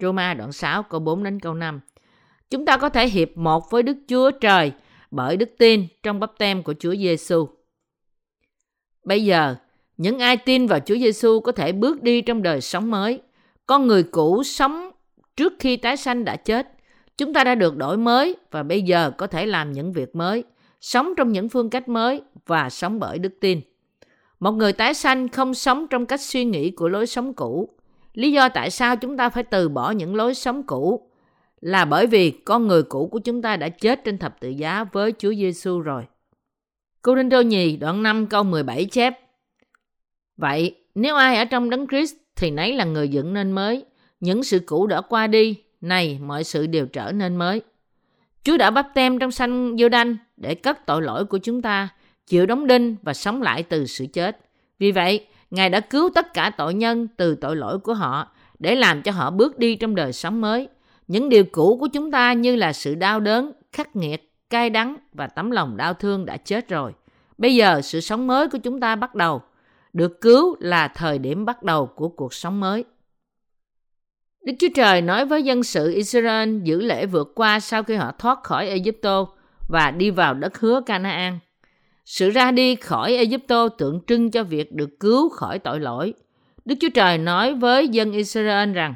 Roma 0.00 0.34
đoạn 0.34 0.52
6 0.52 0.82
câu 0.82 1.00
4 1.00 1.24
đến 1.24 1.40
câu 1.40 1.54
5. 1.54 1.80
Chúng 2.50 2.66
ta 2.66 2.76
có 2.76 2.88
thể 2.88 3.08
hiệp 3.08 3.36
một 3.36 3.70
với 3.70 3.82
Đức 3.82 3.96
Chúa 4.08 4.30
Trời 4.30 4.72
bởi 5.10 5.36
đức 5.36 5.50
tin 5.58 5.86
trong 6.02 6.20
bắp 6.20 6.38
tem 6.38 6.62
của 6.62 6.74
Chúa 6.78 6.94
Giêsu. 6.94 7.48
Bây 9.04 9.24
giờ, 9.24 9.56
những 9.96 10.18
ai 10.18 10.36
tin 10.36 10.66
vào 10.66 10.80
Chúa 10.80 10.96
Giêsu 10.96 11.40
có 11.40 11.52
thể 11.52 11.72
bước 11.72 12.02
đi 12.02 12.20
trong 12.20 12.42
đời 12.42 12.60
sống 12.60 12.90
mới. 12.90 13.20
Con 13.66 13.86
người 13.86 14.02
cũ 14.02 14.42
sống 14.42 14.90
trước 15.36 15.52
khi 15.58 15.76
tái 15.76 15.96
sanh 15.96 16.24
đã 16.24 16.36
chết. 16.36 16.68
Chúng 17.16 17.32
ta 17.32 17.44
đã 17.44 17.54
được 17.54 17.76
đổi 17.76 17.96
mới 17.96 18.36
và 18.50 18.62
bây 18.62 18.82
giờ 18.82 19.10
có 19.18 19.26
thể 19.26 19.46
làm 19.46 19.72
những 19.72 19.92
việc 19.92 20.16
mới, 20.16 20.44
sống 20.80 21.14
trong 21.16 21.32
những 21.32 21.48
phương 21.48 21.70
cách 21.70 21.88
mới 21.88 22.22
và 22.46 22.70
sống 22.70 23.00
bởi 23.00 23.18
đức 23.18 23.32
tin. 23.40 23.60
Một 24.40 24.52
người 24.52 24.72
tái 24.72 24.94
sanh 24.94 25.28
không 25.28 25.54
sống 25.54 25.86
trong 25.90 26.06
cách 26.06 26.20
suy 26.20 26.44
nghĩ 26.44 26.70
của 26.70 26.88
lối 26.88 27.06
sống 27.06 27.34
cũ. 27.34 27.68
Lý 28.14 28.32
do 28.32 28.48
tại 28.48 28.70
sao 28.70 28.96
chúng 28.96 29.16
ta 29.16 29.28
phải 29.28 29.42
từ 29.42 29.68
bỏ 29.68 29.90
những 29.90 30.14
lối 30.14 30.34
sống 30.34 30.62
cũ 30.62 31.10
là 31.60 31.84
bởi 31.84 32.06
vì 32.06 32.30
con 32.30 32.66
người 32.66 32.82
cũ 32.82 33.08
của 33.12 33.18
chúng 33.18 33.42
ta 33.42 33.56
đã 33.56 33.68
chết 33.68 34.04
trên 34.04 34.18
thập 34.18 34.40
tự 34.40 34.48
giá 34.48 34.84
với 34.84 35.12
Chúa 35.18 35.34
Giêsu 35.34 35.80
rồi. 35.80 36.04
Cô 37.02 37.14
Đinh 37.14 37.28
Đô 37.28 37.40
Nhì 37.40 37.76
đoạn 37.76 38.02
5 38.02 38.26
câu 38.26 38.42
17 38.42 38.84
chép 38.84 39.18
Vậy, 40.36 40.76
nếu 40.94 41.16
ai 41.16 41.36
ở 41.36 41.44
trong 41.44 41.70
đấng 41.70 41.86
Christ 41.86 42.14
thì 42.36 42.50
nấy 42.50 42.72
là 42.72 42.84
người 42.84 43.08
dựng 43.08 43.34
nên 43.34 43.52
mới. 43.52 43.84
Những 44.20 44.44
sự 44.44 44.58
cũ 44.66 44.86
đã 44.86 45.00
qua 45.00 45.26
đi, 45.26 45.56
này 45.80 46.18
mọi 46.22 46.44
sự 46.44 46.66
đều 46.66 46.86
trở 46.86 47.12
nên 47.12 47.36
mới. 47.36 47.62
Chúa 48.44 48.56
đã 48.56 48.70
bắp 48.70 48.88
tem 48.94 49.18
trong 49.18 49.30
xanh 49.30 49.76
Giô 49.78 49.88
Đanh 49.88 50.16
để 50.40 50.54
cất 50.54 50.86
tội 50.86 51.02
lỗi 51.02 51.24
của 51.24 51.38
chúng 51.38 51.62
ta, 51.62 51.88
chịu 52.26 52.46
đóng 52.46 52.66
đinh 52.66 52.96
và 53.02 53.14
sống 53.14 53.42
lại 53.42 53.62
từ 53.62 53.86
sự 53.86 54.06
chết. 54.12 54.40
Vì 54.78 54.92
vậy, 54.92 55.26
Ngài 55.50 55.70
đã 55.70 55.80
cứu 55.80 56.10
tất 56.14 56.34
cả 56.34 56.50
tội 56.50 56.74
nhân 56.74 57.08
từ 57.16 57.34
tội 57.34 57.56
lỗi 57.56 57.78
của 57.78 57.94
họ 57.94 58.28
để 58.58 58.74
làm 58.74 59.02
cho 59.02 59.12
họ 59.12 59.30
bước 59.30 59.58
đi 59.58 59.74
trong 59.76 59.94
đời 59.94 60.12
sống 60.12 60.40
mới. 60.40 60.68
Những 61.08 61.28
điều 61.28 61.44
cũ 61.44 61.76
của 61.80 61.86
chúng 61.86 62.10
ta 62.10 62.32
như 62.32 62.56
là 62.56 62.72
sự 62.72 62.94
đau 62.94 63.20
đớn, 63.20 63.52
khắc 63.72 63.96
nghiệt, 63.96 64.32
cay 64.50 64.70
đắng 64.70 64.96
và 65.12 65.26
tấm 65.26 65.50
lòng 65.50 65.76
đau 65.76 65.94
thương 65.94 66.26
đã 66.26 66.36
chết 66.36 66.68
rồi. 66.68 66.92
Bây 67.38 67.54
giờ 67.54 67.80
sự 67.82 68.00
sống 68.00 68.26
mới 68.26 68.48
của 68.48 68.58
chúng 68.58 68.80
ta 68.80 68.96
bắt 68.96 69.14
đầu 69.14 69.42
được 69.92 70.20
cứu 70.20 70.56
là 70.60 70.88
thời 70.88 71.18
điểm 71.18 71.44
bắt 71.44 71.62
đầu 71.62 71.86
của 71.86 72.08
cuộc 72.08 72.34
sống 72.34 72.60
mới. 72.60 72.84
Đức 74.44 74.52
Chúa 74.58 74.68
Trời 74.74 75.02
nói 75.02 75.26
với 75.26 75.42
dân 75.42 75.62
sự 75.62 75.92
Israel 75.92 76.58
giữ 76.62 76.80
lễ 76.80 77.06
vượt 77.06 77.32
qua 77.34 77.60
sau 77.60 77.82
khi 77.82 77.94
họ 77.94 78.12
thoát 78.18 78.42
khỏi 78.42 78.68
Egypto 78.68 79.26
và 79.70 79.90
đi 79.90 80.10
vào 80.10 80.34
đất 80.34 80.58
hứa 80.58 80.80
Canaan. 80.86 81.38
Sự 82.04 82.30
ra 82.30 82.50
đi 82.50 82.74
khỏi 82.74 83.16
Egypto 83.16 83.68
tượng 83.68 84.00
trưng 84.06 84.30
cho 84.30 84.44
việc 84.44 84.72
được 84.72 85.00
cứu 85.00 85.28
khỏi 85.28 85.58
tội 85.58 85.80
lỗi. 85.80 86.14
Đức 86.64 86.74
Chúa 86.80 86.88
Trời 86.94 87.18
nói 87.18 87.54
với 87.54 87.88
dân 87.88 88.12
Israel 88.12 88.72
rằng 88.72 88.94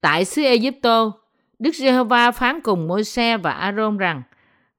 Tại 0.00 0.24
xứ 0.24 0.42
Egypto, 0.42 1.12
Đức 1.58 1.74
Giê-hô-va 1.74 2.30
phán 2.30 2.60
cùng 2.60 2.88
Môi-se 2.88 3.36
và 3.36 3.50
A-rôn 3.50 3.96
rằng 3.98 4.22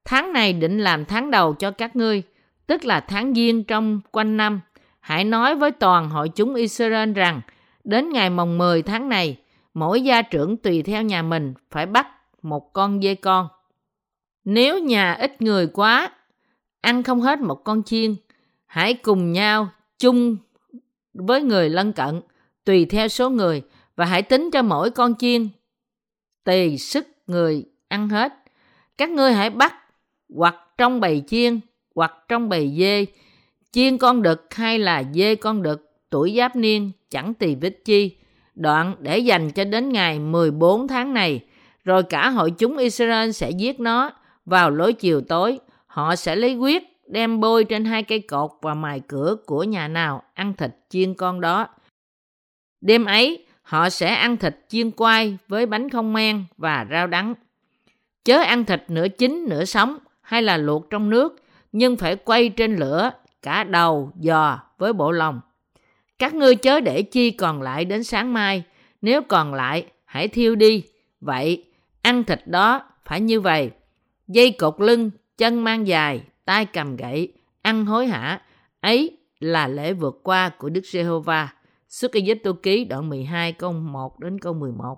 Tháng 0.06 0.34
này 0.34 0.54
định 0.54 0.80
làm 0.80 1.06
tháng 1.06 1.32
đầu 1.32 1.54
cho 1.54 1.72
các 1.72 1.96
ngươi– 1.96 2.24
tức 2.68 2.86
là 2.86 3.00
tháng 3.00 3.34
giêng 3.34 3.64
trong 3.64 4.02
quanh 4.12 4.38
năm, 4.38 4.62
hãy 5.00 5.24
nói 5.24 5.56
với 5.56 5.72
toàn 5.72 6.10
hội 6.10 6.30
chúng 6.30 6.56
Israel 6.56 7.14
rằng 7.14 7.42
đến 7.84 8.10
ngày 8.10 8.30
mồng 8.30 8.58
10 8.58 8.82
tháng 8.82 9.10
này, 9.10 9.38
mỗi 9.74 10.02
gia 10.02 10.22
trưởng 10.22 10.58
tùy 10.58 10.82
theo 10.82 11.02
nhà 11.04 11.22
mình 11.22 11.54
phải 11.72 11.86
bắt 11.86 12.08
một 12.42 12.74
con 12.74 13.02
dê 13.02 13.16
con. 13.16 13.48
Nếu 14.46 14.80
nhà 14.80 15.14
ít 15.14 15.42
người 15.42 15.68
quá, 15.68 16.12
ăn 16.82 17.04
không 17.04 17.22
hết 17.22 17.40
một 17.40 17.64
con 17.64 17.84
chiên, 17.84 18.16
hãy 18.66 18.94
cùng 18.94 19.32
nhau 19.32 19.70
chung 20.00 20.38
với 21.14 21.42
người 21.42 21.70
lân 21.70 21.94
cận, 21.94 22.22
tùy 22.66 22.86
theo 22.86 23.08
số 23.08 23.30
người, 23.30 23.62
và 23.96 24.06
hãy 24.06 24.22
tính 24.22 24.50
cho 24.54 24.62
mỗi 24.62 24.90
con 24.90 25.16
chiên 25.16 25.48
tùy 26.44 26.78
sức 26.78 27.08
người 27.28 27.66
ăn 27.88 28.10
hết. 28.10 28.34
Các 28.98 29.10
ngươi 29.10 29.34
hãy 29.34 29.50
bắt 29.50 29.74
hoặc 30.36 30.56
trong 30.78 31.00
bầy 31.00 31.24
chiên 31.28 31.60
hoặc 31.96 32.14
trong 32.28 32.50
bầy 32.50 32.74
dê, 32.78 33.06
chiên 33.72 33.98
con 33.98 34.22
đực 34.22 34.54
hay 34.54 34.80
là 34.80 35.04
dê 35.14 35.36
con 35.36 35.64
đực 35.64 35.92
tuổi 36.10 36.34
giáp 36.38 36.56
niên 36.56 36.92
chẳng 37.10 37.34
tỳ 37.34 37.56
vết 37.56 37.86
chi, 37.86 38.18
đoạn 38.56 38.96
để 39.00 39.18
dành 39.18 39.52
cho 39.52 39.64
đến 39.64 39.90
ngày 39.90 40.20
14 40.20 40.88
tháng 40.88 41.14
này, 41.14 41.46
rồi 41.84 42.04
cả 42.04 42.30
hội 42.30 42.52
chúng 42.52 42.78
Israel 42.78 43.32
sẽ 43.32 43.50
giết 43.50 43.80
nó 43.80 44.12
vào 44.46 44.72
lối 44.72 44.94
chiều 44.94 45.22
tối. 45.22 45.60
Họ 45.86 46.16
sẽ 46.16 46.36
lấy 46.36 46.56
huyết 46.56 46.84
đem 47.08 47.40
bôi 47.40 47.64
trên 47.64 47.86
hai 47.86 48.04
cây 48.04 48.20
cột 48.20 48.52
và 48.62 48.74
mài 48.74 49.02
cửa 49.08 49.36
của 49.46 49.64
nhà 49.64 49.88
nào 49.88 50.24
ăn 50.34 50.54
thịt 50.54 50.72
chiên 50.90 51.14
con 51.14 51.42
đó. 51.42 51.68
Đêm 52.82 53.06
ấy, 53.06 53.46
họ 53.62 53.90
sẽ 53.90 54.14
ăn 54.14 54.38
thịt 54.38 54.56
chiên 54.68 54.92
quai 54.92 55.38
với 55.48 55.66
bánh 55.66 55.90
không 55.90 56.14
men 56.14 56.44
và 56.58 56.88
rau 56.92 57.08
đắng. 57.08 57.34
Chớ 58.26 58.40
ăn 58.40 58.66
thịt 58.66 58.84
nửa 58.88 59.08
chín 59.08 59.46
nửa 59.50 59.66
sống 59.66 59.98
hay 60.22 60.42
là 60.42 60.58
luộc 60.58 60.90
trong 60.90 61.10
nước, 61.10 61.42
nhưng 61.72 61.98
phải 61.98 62.16
quay 62.16 62.50
trên 62.50 62.76
lửa 62.76 63.12
cả 63.42 63.64
đầu, 63.64 64.12
giò 64.22 64.60
với 64.78 64.94
bộ 64.94 65.12
lòng. 65.12 65.42
Các 66.20 66.34
ngươi 66.34 66.56
chớ 66.56 66.80
để 66.80 67.02
chi 67.02 67.32
còn 67.32 67.62
lại 67.62 67.86
đến 67.86 68.04
sáng 68.04 68.34
mai, 68.34 68.64
nếu 69.02 69.22
còn 69.22 69.54
lại 69.54 69.86
hãy 70.06 70.28
thiêu 70.28 70.56
đi. 70.56 70.84
Vậy, 71.22 71.66
ăn 72.02 72.24
thịt 72.24 72.42
đó 72.46 72.82
phải 73.06 73.22
như 73.22 73.42
vậy. 73.42 73.72
Dây 74.28 74.52
cột 74.52 74.82
lưng, 74.82 75.12
chân 75.38 75.64
mang 75.64 75.88
dài, 75.88 76.24
tay 76.46 76.66
cầm 76.66 76.96
gậy, 76.96 77.34
ăn 77.62 77.86
hối 77.86 78.08
hả. 78.08 78.42
Ấy 78.82 79.18
là 79.40 79.68
lễ 79.68 79.94
vượt 79.94 80.20
qua 80.24 80.50
của 80.50 80.70
Đức 80.70 80.86
Giê-hô-va. 80.86 81.54
Xuất 81.90 82.14
Ai 82.14 82.36
Tô 82.44 82.54
Ký 82.64 82.86
đoạn 82.86 83.10
12 83.10 83.54
câu 83.54 83.74
1 83.74 84.20
đến 84.20 84.40
câu 84.40 84.54
11. 84.54 84.98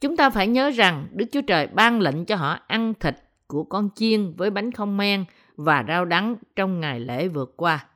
Chúng 0.00 0.16
ta 0.16 0.30
phải 0.30 0.46
nhớ 0.46 0.70
rằng 0.70 1.08
Đức 1.12 1.26
Chúa 1.32 1.40
Trời 1.40 1.66
ban 1.66 2.00
lệnh 2.00 2.24
cho 2.24 2.36
họ 2.36 2.58
ăn 2.66 2.94
thịt 3.00 3.14
của 3.46 3.64
con 3.64 3.88
chiên 3.94 4.34
với 4.36 4.50
bánh 4.50 4.72
không 4.72 4.96
men 4.96 5.24
và 5.56 5.84
rau 5.88 6.04
đắng 6.04 6.36
trong 6.56 6.80
ngày 6.80 7.00
lễ 7.00 7.28
vượt 7.28 7.54
qua. 7.56 7.86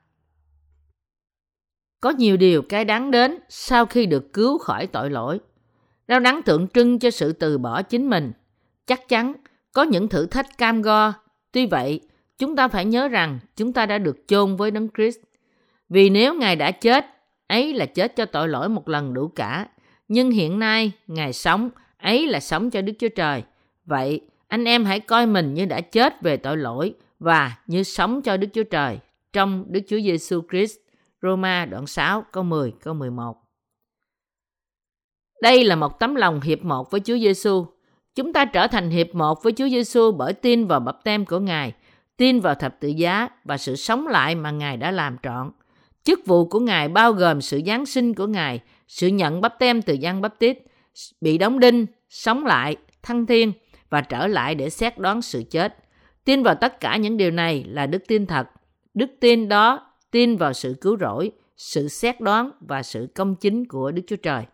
Có 2.01 2.11
nhiều 2.11 2.37
điều 2.37 2.63
cái 2.63 2.85
đáng 2.85 3.11
đến 3.11 3.39
sau 3.49 3.87
khi 3.87 4.07
được 4.07 4.33
cứu 4.33 4.59
khỏi 4.59 4.87
tội 4.87 5.11
lỗi. 5.11 5.41
Rau 6.09 6.21
đắng 6.21 6.43
tượng 6.43 6.69
trưng 6.69 6.99
cho 6.99 7.11
sự 7.11 7.33
từ 7.33 7.59
bỏ 7.59 7.83
chính 7.83 8.11
mình. 8.11 8.33
Chắc 8.87 9.09
chắn 9.09 9.33
có 9.77 9.83
những 9.83 10.09
thử 10.09 10.27
thách 10.27 10.59
cam 10.59 10.83
go. 10.83 11.13
Tuy 11.53 11.67
vậy, 11.67 12.01
chúng 12.39 12.57
ta 12.57 12.69
phải 12.69 12.85
nhớ 12.85 13.09
rằng 13.09 13.39
chúng 13.57 13.73
ta 13.73 13.87
đã 13.87 13.99
được 13.99 14.17
chôn 14.27 14.57
với 14.57 14.71
Đấng 14.71 14.89
Christ. 14.97 15.19
Vì 15.89 16.11
nếu 16.11 16.35
Ngài 16.35 16.57
đã 16.57 16.71
chết, 16.71 17.07
ấy 17.47 17.75
là 17.75 17.87
chết 17.87 18.17
cho 18.17 18.25
tội 18.25 18.49
lỗi 18.49 18.69
một 18.69 18.89
lần 18.89 19.15
đủ 19.15 19.29
cả. 19.29 19.69
Nhưng 20.09 20.31
hiện 20.31 20.59
nay, 20.59 20.93
Ngài 21.07 21.33
sống, 21.33 21.71
ấy 21.99 22.27
là 22.27 22.41
sống 22.41 22.71
cho 22.71 22.83
Đức 22.83 22.93
Chúa 22.99 23.09
Trời. 23.09 23.43
Vậy, 23.85 24.21
anh 24.49 24.65
em 24.65 24.85
hãy 24.85 25.01
coi 25.01 25.27
mình 25.27 25.55
như 25.55 25.67
đã 25.67 25.81
chết 25.81 26.23
về 26.23 26.37
tội 26.37 26.57
lỗi 26.57 26.95
và 27.19 27.59
như 27.67 27.83
sống 27.83 28.23
cho 28.23 28.37
Đức 28.37 28.49
Chúa 28.53 28.65
Trời 28.65 28.99
trong 29.33 29.65
Đức 29.69 29.81
Chúa 29.89 30.01
Giêsu 30.01 30.43
Christ. 30.51 30.77
Roma 31.23 31.67
đoạn 31.67 31.87
6 31.87 32.25
câu 32.33 32.43
10 32.43 32.73
câu 32.83 32.95
11. 32.95 33.37
Đây 35.43 35.65
là 35.65 35.77
một 35.77 35.99
tấm 36.01 36.15
lòng 36.15 36.41
hiệp 36.41 36.65
một 36.65 36.91
với 36.91 37.01
Chúa 37.01 37.19
Giêsu. 37.19 37.67
Chúng 38.17 38.33
ta 38.33 38.45
trở 38.45 38.67
thành 38.67 38.91
hiệp 38.91 39.15
một 39.15 39.43
với 39.43 39.53
Chúa 39.53 39.69
Giêsu 39.69 40.13
bởi 40.13 40.33
tin 40.33 40.67
vào 40.67 40.81
bập 40.81 41.05
tem 41.05 41.25
của 41.25 41.39
Ngài, 41.39 41.73
tin 42.17 42.41
vào 42.41 42.55
thập 42.55 42.81
tự 42.81 42.89
giá 42.89 43.29
và 43.45 43.57
sự 43.57 43.77
sống 43.77 44.07
lại 44.07 44.35
mà 44.35 44.51
Ngài 44.51 44.77
đã 44.77 44.91
làm 44.91 45.17
trọn. 45.23 45.51
Chức 46.05 46.27
vụ 46.27 46.49
của 46.49 46.61
Ngài 46.61 46.89
bao 46.89 47.13
gồm 47.13 47.41
sự 47.41 47.61
giáng 47.67 47.87
sinh 47.87 48.15
của 48.15 48.27
Ngài, 48.27 48.61
sự 48.89 49.09
nhận 49.09 49.41
bắp 49.41 49.59
tem 49.59 49.83
từ 49.83 49.95
dân 49.95 50.21
bắp 50.21 50.39
tít, 50.39 50.59
bị 51.21 51.39
đóng 51.39 51.61
đinh, 51.61 51.87
sống 52.09 52.47
lại, 52.47 52.77
thăng 53.03 53.27
thiên 53.27 53.53
và 53.91 54.01
trở 54.01 54.27
lại 54.27 54.55
để 54.55 54.71
xét 54.71 54.99
đoán 54.99 55.23
sự 55.23 55.43
chết. 55.51 55.77
Tin 56.25 56.43
vào 56.43 56.55
tất 56.55 56.81
cả 56.81 56.97
những 56.97 57.17
điều 57.17 57.31
này 57.31 57.65
là 57.69 57.87
đức 57.87 58.03
tin 58.09 58.27
thật. 58.27 58.47
Đức 58.95 59.11
tin 59.21 59.49
đó 59.49 59.87
tin 60.11 60.37
vào 60.37 60.53
sự 60.53 60.77
cứu 60.81 60.97
rỗi, 61.01 61.31
sự 61.57 61.89
xét 61.89 62.21
đoán 62.21 62.51
và 62.61 62.83
sự 62.83 63.09
công 63.15 63.35
chính 63.37 63.65
của 63.65 63.91
Đức 63.91 64.03
Chúa 64.07 64.17
Trời. 64.17 64.45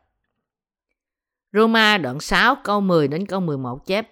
Roma 1.53 1.99
đoạn 1.99 2.21
6 2.21 2.55
câu 2.65 2.81
10 2.81 3.09
đến 3.09 3.27
câu 3.27 3.41
11 3.41 3.87
chép 3.87 4.09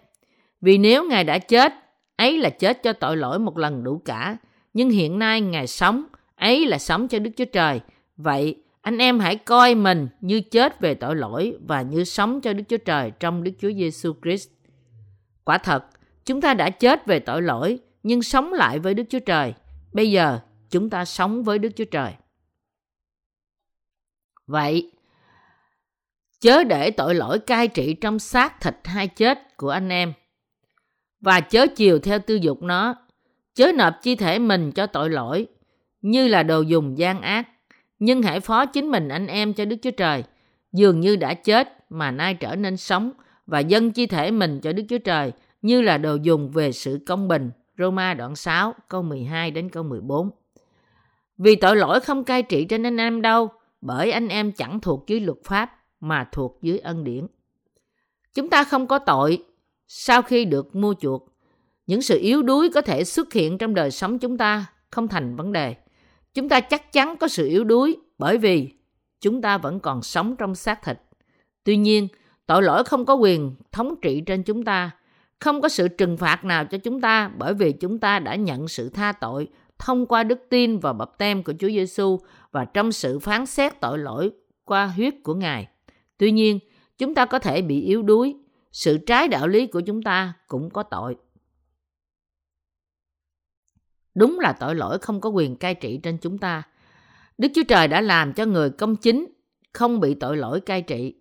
Vì 0.60 0.78
nếu 0.78 1.08
Ngài 1.08 1.24
đã 1.24 1.38
chết, 1.38 1.74
ấy 2.16 2.38
là 2.38 2.50
chết 2.50 2.82
cho 2.82 2.92
tội 2.92 3.16
lỗi 3.16 3.38
một 3.38 3.58
lần 3.58 3.84
đủ 3.84 4.02
cả, 4.04 4.36
nhưng 4.74 4.90
hiện 4.90 5.18
nay 5.18 5.40
Ngài 5.40 5.66
sống, 5.66 6.04
ấy 6.36 6.66
là 6.66 6.78
sống 6.78 7.08
cho 7.08 7.18
Đức 7.18 7.30
Chúa 7.36 7.44
Trời. 7.44 7.80
Vậy, 8.16 8.62
anh 8.80 8.98
em 8.98 9.20
hãy 9.20 9.36
coi 9.36 9.74
mình 9.74 10.08
như 10.20 10.40
chết 10.40 10.80
về 10.80 10.94
tội 10.94 11.16
lỗi 11.16 11.56
và 11.66 11.82
như 11.82 12.04
sống 12.04 12.40
cho 12.40 12.52
Đức 12.52 12.64
Chúa 12.68 12.76
Trời 12.76 13.12
trong 13.20 13.42
Đức 13.42 13.52
Chúa 13.58 13.72
Giêsu 13.72 14.12
Christ. 14.22 14.48
Quả 15.44 15.58
thật, 15.58 15.84
chúng 16.24 16.40
ta 16.40 16.54
đã 16.54 16.70
chết 16.70 17.06
về 17.06 17.18
tội 17.18 17.42
lỗi 17.42 17.78
nhưng 18.02 18.22
sống 18.22 18.52
lại 18.52 18.78
với 18.78 18.94
Đức 18.94 19.04
Chúa 19.08 19.18
Trời. 19.18 19.54
Bây 19.92 20.10
giờ, 20.10 20.38
chúng 20.70 20.90
ta 20.90 21.04
sống 21.04 21.42
với 21.42 21.58
Đức 21.58 21.70
Chúa 21.76 21.84
Trời. 21.84 22.12
Vậy, 24.46 24.92
chớ 26.40 26.64
để 26.64 26.90
tội 26.90 27.14
lỗi 27.14 27.38
cai 27.38 27.68
trị 27.68 27.94
trong 27.94 28.18
xác 28.18 28.60
thịt 28.60 28.74
hay 28.84 29.08
chết 29.08 29.56
của 29.56 29.70
anh 29.70 29.88
em. 29.88 30.12
Và 31.20 31.40
chớ 31.40 31.66
chiều 31.76 31.98
theo 31.98 32.18
tư 32.18 32.34
dục 32.34 32.62
nó. 32.62 32.94
Chớ 33.54 33.72
nộp 33.74 33.94
chi 34.02 34.16
thể 34.16 34.38
mình 34.38 34.72
cho 34.72 34.86
tội 34.86 35.10
lỗi, 35.10 35.46
như 36.02 36.28
là 36.28 36.42
đồ 36.42 36.60
dùng 36.60 36.98
gian 36.98 37.22
ác. 37.22 37.48
Nhưng 37.98 38.22
hãy 38.22 38.40
phó 38.40 38.66
chính 38.66 38.90
mình 38.90 39.08
anh 39.08 39.26
em 39.26 39.54
cho 39.54 39.64
đức 39.64 39.76
chúa 39.82 39.90
trời. 39.90 40.24
Dường 40.72 41.00
như 41.00 41.16
đã 41.16 41.34
chết 41.34 41.90
mà 41.90 42.10
nay 42.10 42.34
trở 42.34 42.56
nên 42.56 42.76
sống, 42.76 43.12
và 43.46 43.58
dâng 43.58 43.90
chi 43.90 44.06
thể 44.06 44.30
mình 44.30 44.60
cho 44.60 44.72
đức 44.72 44.82
chúa 44.88 44.98
trời, 44.98 45.32
như 45.62 45.82
là 45.82 45.98
đồ 45.98 46.14
dùng 46.14 46.50
về 46.50 46.72
sự 46.72 47.00
công 47.06 47.28
bình. 47.28 47.50
Roma 47.78 48.14
đoạn 48.14 48.36
6 48.36 48.74
câu 48.88 49.02
12 49.02 49.50
đến 49.50 49.68
câu 49.68 49.82
14 49.82 50.30
vì 51.42 51.56
tội 51.56 51.76
lỗi 51.76 52.00
không 52.00 52.24
cai 52.24 52.42
trị 52.42 52.64
trên 52.64 52.86
anh 52.86 52.96
em 52.96 53.22
đâu, 53.22 53.48
bởi 53.80 54.10
anh 54.10 54.28
em 54.28 54.52
chẳng 54.52 54.80
thuộc 54.80 55.04
dưới 55.06 55.20
luật 55.20 55.38
pháp 55.44 55.79
mà 56.00 56.28
thuộc 56.32 56.58
dưới 56.62 56.78
ân 56.78 57.04
điển. 57.04 57.26
Chúng 58.34 58.50
ta 58.50 58.64
không 58.64 58.86
có 58.86 58.98
tội 58.98 59.44
sau 59.86 60.22
khi 60.22 60.44
được 60.44 60.76
mua 60.76 60.94
chuộc. 61.00 61.28
Những 61.86 62.02
sự 62.02 62.18
yếu 62.18 62.42
đuối 62.42 62.70
có 62.74 62.80
thể 62.80 63.04
xuất 63.04 63.32
hiện 63.32 63.58
trong 63.58 63.74
đời 63.74 63.90
sống 63.90 64.18
chúng 64.18 64.38
ta 64.38 64.66
không 64.90 65.08
thành 65.08 65.36
vấn 65.36 65.52
đề. 65.52 65.74
Chúng 66.34 66.48
ta 66.48 66.60
chắc 66.60 66.92
chắn 66.92 67.16
có 67.16 67.28
sự 67.28 67.48
yếu 67.48 67.64
đuối 67.64 67.96
bởi 68.18 68.38
vì 68.38 68.70
chúng 69.20 69.42
ta 69.42 69.58
vẫn 69.58 69.80
còn 69.80 70.02
sống 70.02 70.36
trong 70.36 70.54
xác 70.54 70.82
thịt. 70.84 70.98
Tuy 71.64 71.76
nhiên, 71.76 72.08
tội 72.46 72.62
lỗi 72.62 72.84
không 72.84 73.04
có 73.04 73.14
quyền 73.14 73.54
thống 73.72 73.94
trị 74.02 74.20
trên 74.26 74.42
chúng 74.42 74.64
ta. 74.64 74.90
Không 75.38 75.60
có 75.60 75.68
sự 75.68 75.88
trừng 75.88 76.16
phạt 76.16 76.44
nào 76.44 76.64
cho 76.64 76.78
chúng 76.78 77.00
ta 77.00 77.30
bởi 77.38 77.54
vì 77.54 77.72
chúng 77.72 77.98
ta 77.98 78.18
đã 78.18 78.34
nhận 78.34 78.68
sự 78.68 78.88
tha 78.88 79.12
tội 79.12 79.48
thông 79.78 80.06
qua 80.06 80.22
đức 80.22 80.38
tin 80.50 80.78
và 80.78 80.92
bập 80.92 81.18
tem 81.18 81.42
của 81.42 81.52
Chúa 81.58 81.68
Giêsu 81.68 82.18
và 82.52 82.64
trong 82.64 82.92
sự 82.92 83.18
phán 83.18 83.46
xét 83.46 83.80
tội 83.80 83.98
lỗi 83.98 84.30
qua 84.64 84.86
huyết 84.86 85.14
của 85.22 85.34
Ngài. 85.34 85.68
Tuy 86.20 86.30
nhiên, 86.30 86.58
chúng 86.98 87.14
ta 87.14 87.24
có 87.24 87.38
thể 87.38 87.62
bị 87.62 87.80
yếu 87.82 88.02
đuối, 88.02 88.34
sự 88.72 88.98
trái 88.98 89.28
đạo 89.28 89.48
lý 89.48 89.66
của 89.66 89.80
chúng 89.80 90.02
ta 90.02 90.32
cũng 90.48 90.70
có 90.70 90.82
tội. 90.82 91.16
Đúng 94.14 94.40
là 94.40 94.52
tội 94.52 94.74
lỗi 94.74 94.98
không 94.98 95.20
có 95.20 95.30
quyền 95.30 95.56
cai 95.56 95.74
trị 95.74 96.00
trên 96.02 96.18
chúng 96.18 96.38
ta. 96.38 96.62
Đức 97.38 97.48
Chúa 97.54 97.62
Trời 97.68 97.88
đã 97.88 98.00
làm 98.00 98.32
cho 98.32 98.44
người 98.44 98.70
công 98.70 98.96
chính 98.96 99.26
không 99.72 100.00
bị 100.00 100.14
tội 100.14 100.36
lỗi 100.36 100.60
cai 100.60 100.82
trị. 100.82 101.14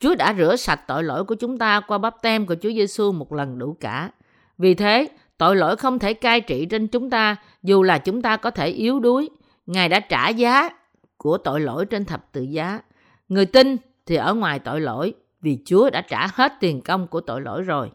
Chúa 0.00 0.14
đã 0.14 0.34
rửa 0.38 0.56
sạch 0.56 0.80
tội 0.88 1.02
lỗi 1.02 1.24
của 1.24 1.34
chúng 1.34 1.58
ta 1.58 1.80
qua 1.80 1.98
bắp 1.98 2.22
tem 2.22 2.46
của 2.46 2.56
Chúa 2.62 2.70
Giêsu 2.70 3.12
một 3.12 3.32
lần 3.32 3.58
đủ 3.58 3.76
cả. 3.80 4.10
Vì 4.58 4.74
thế, 4.74 5.08
tội 5.38 5.56
lỗi 5.56 5.76
không 5.76 5.98
thể 5.98 6.14
cai 6.14 6.40
trị 6.40 6.66
trên 6.66 6.88
chúng 6.88 7.10
ta 7.10 7.36
dù 7.62 7.82
là 7.82 7.98
chúng 7.98 8.22
ta 8.22 8.36
có 8.36 8.50
thể 8.50 8.66
yếu 8.66 9.00
đuối. 9.00 9.30
Ngài 9.66 9.88
đã 9.88 10.00
trả 10.00 10.28
giá 10.28 10.70
của 11.16 11.38
tội 11.38 11.60
lỗi 11.60 11.86
trên 11.86 12.04
thập 12.04 12.32
tự 12.32 12.42
giá. 12.42 12.80
Người 13.28 13.46
tin 13.46 13.76
thì 14.06 14.16
ở 14.16 14.34
ngoài 14.34 14.58
tội 14.58 14.80
lỗi 14.80 15.14
vì 15.40 15.58
Chúa 15.64 15.90
đã 15.90 16.00
trả 16.00 16.26
hết 16.26 16.52
tiền 16.60 16.80
công 16.80 17.06
của 17.06 17.20
tội 17.20 17.40
lỗi 17.40 17.62
rồi. 17.62 17.90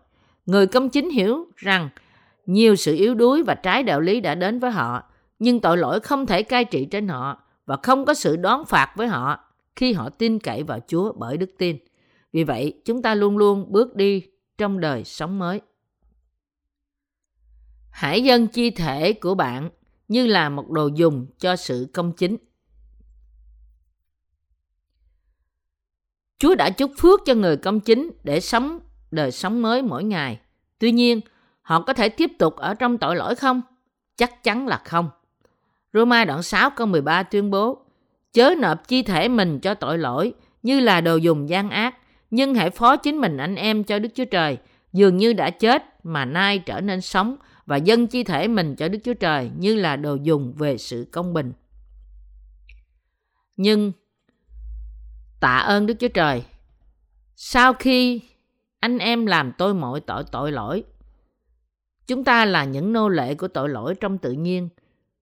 Người 0.45 0.67
công 0.67 0.89
chính 0.89 1.09
hiểu 1.09 1.45
rằng 1.55 1.89
nhiều 2.45 2.75
sự 2.75 2.95
yếu 2.95 3.15
đuối 3.15 3.43
và 3.43 3.55
trái 3.55 3.83
đạo 3.83 4.01
lý 4.01 4.21
đã 4.21 4.35
đến 4.35 4.59
với 4.59 4.71
họ, 4.71 5.03
nhưng 5.39 5.59
tội 5.59 5.77
lỗi 5.77 5.99
không 5.99 6.25
thể 6.25 6.43
cai 6.43 6.65
trị 6.65 6.85
trên 6.85 7.07
họ 7.07 7.43
và 7.65 7.77
không 7.83 8.05
có 8.05 8.13
sự 8.13 8.35
đón 8.35 8.65
phạt 8.65 8.93
với 8.95 9.07
họ 9.07 9.39
khi 9.75 9.93
họ 9.93 10.09
tin 10.09 10.39
cậy 10.39 10.63
vào 10.63 10.79
Chúa 10.87 11.13
bởi 11.13 11.37
đức 11.37 11.49
tin. 11.57 11.77
Vì 12.33 12.43
vậy, 12.43 12.81
chúng 12.85 13.01
ta 13.01 13.15
luôn 13.15 13.37
luôn 13.37 13.71
bước 13.71 13.95
đi 13.95 14.23
trong 14.57 14.79
đời 14.79 15.03
sống 15.03 15.39
mới. 15.39 15.61
Hãy 17.89 18.23
dâng 18.23 18.47
chi 18.47 18.69
thể 18.69 19.13
của 19.13 19.35
bạn 19.35 19.69
như 20.07 20.27
là 20.27 20.49
một 20.49 20.69
đồ 20.69 20.89
dùng 20.95 21.25
cho 21.39 21.55
sự 21.55 21.87
công 21.93 22.11
chính. 22.11 22.37
Chúa 26.39 26.55
đã 26.55 26.69
chúc 26.69 26.91
phước 26.97 27.19
cho 27.25 27.33
người 27.33 27.57
công 27.57 27.79
chính 27.79 28.11
để 28.23 28.39
sống 28.39 28.79
đời 29.11 29.31
sống 29.31 29.61
mới 29.61 29.81
mỗi 29.81 30.03
ngày. 30.03 30.39
Tuy 30.79 30.91
nhiên, 30.91 31.21
họ 31.61 31.81
có 31.81 31.93
thể 31.93 32.09
tiếp 32.09 32.31
tục 32.39 32.55
ở 32.55 32.73
trong 32.73 32.97
tội 32.97 33.15
lỗi 33.15 33.35
không? 33.35 33.61
Chắc 34.17 34.43
chắn 34.43 34.67
là 34.67 34.81
không. 34.85 35.09
Roma 35.93 36.25
đoạn 36.25 36.43
6 36.43 36.69
câu 36.69 36.87
13 36.87 37.23
tuyên 37.23 37.51
bố 37.51 37.87
Chớ 38.33 38.55
nộp 38.57 38.87
chi 38.87 39.03
thể 39.03 39.27
mình 39.27 39.59
cho 39.59 39.73
tội 39.73 39.97
lỗi 39.97 40.33
như 40.63 40.79
là 40.79 41.01
đồ 41.01 41.15
dùng 41.15 41.49
gian 41.49 41.69
ác, 41.69 41.97
nhưng 42.31 42.55
hãy 42.55 42.69
phó 42.69 42.95
chính 42.95 43.17
mình 43.17 43.37
anh 43.37 43.55
em 43.55 43.83
cho 43.83 43.99
Đức 43.99 44.09
Chúa 44.15 44.25
Trời, 44.25 44.57
dường 44.93 45.17
như 45.17 45.33
đã 45.33 45.49
chết 45.49 46.05
mà 46.05 46.25
nay 46.25 46.59
trở 46.59 46.81
nên 46.81 47.01
sống 47.01 47.35
và 47.65 47.77
dâng 47.77 48.07
chi 48.07 48.23
thể 48.23 48.47
mình 48.47 48.75
cho 48.75 48.87
Đức 48.87 48.99
Chúa 49.03 49.13
Trời 49.13 49.51
như 49.57 49.75
là 49.75 49.95
đồ 49.95 50.15
dùng 50.15 50.53
về 50.57 50.77
sự 50.77 51.07
công 51.11 51.33
bình. 51.33 51.53
Nhưng 53.57 53.91
tạ 55.39 55.57
ơn 55.57 55.85
Đức 55.85 55.93
Chúa 55.99 56.07
Trời, 56.07 56.43
sau 57.35 57.73
khi 57.73 58.21
anh 58.79 58.97
em 58.97 59.25
làm 59.25 59.51
tôi 59.57 59.73
mọi 59.73 59.99
tội 59.99 60.23
tội 60.31 60.51
lỗi, 60.51 60.83
chúng 62.07 62.23
ta 62.23 62.45
là 62.45 62.63
những 62.63 62.93
nô 62.93 63.09
lệ 63.09 63.35
của 63.35 63.47
tội 63.47 63.69
lỗi 63.69 63.95
trong 63.95 64.17
tự 64.17 64.31
nhiên 64.31 64.69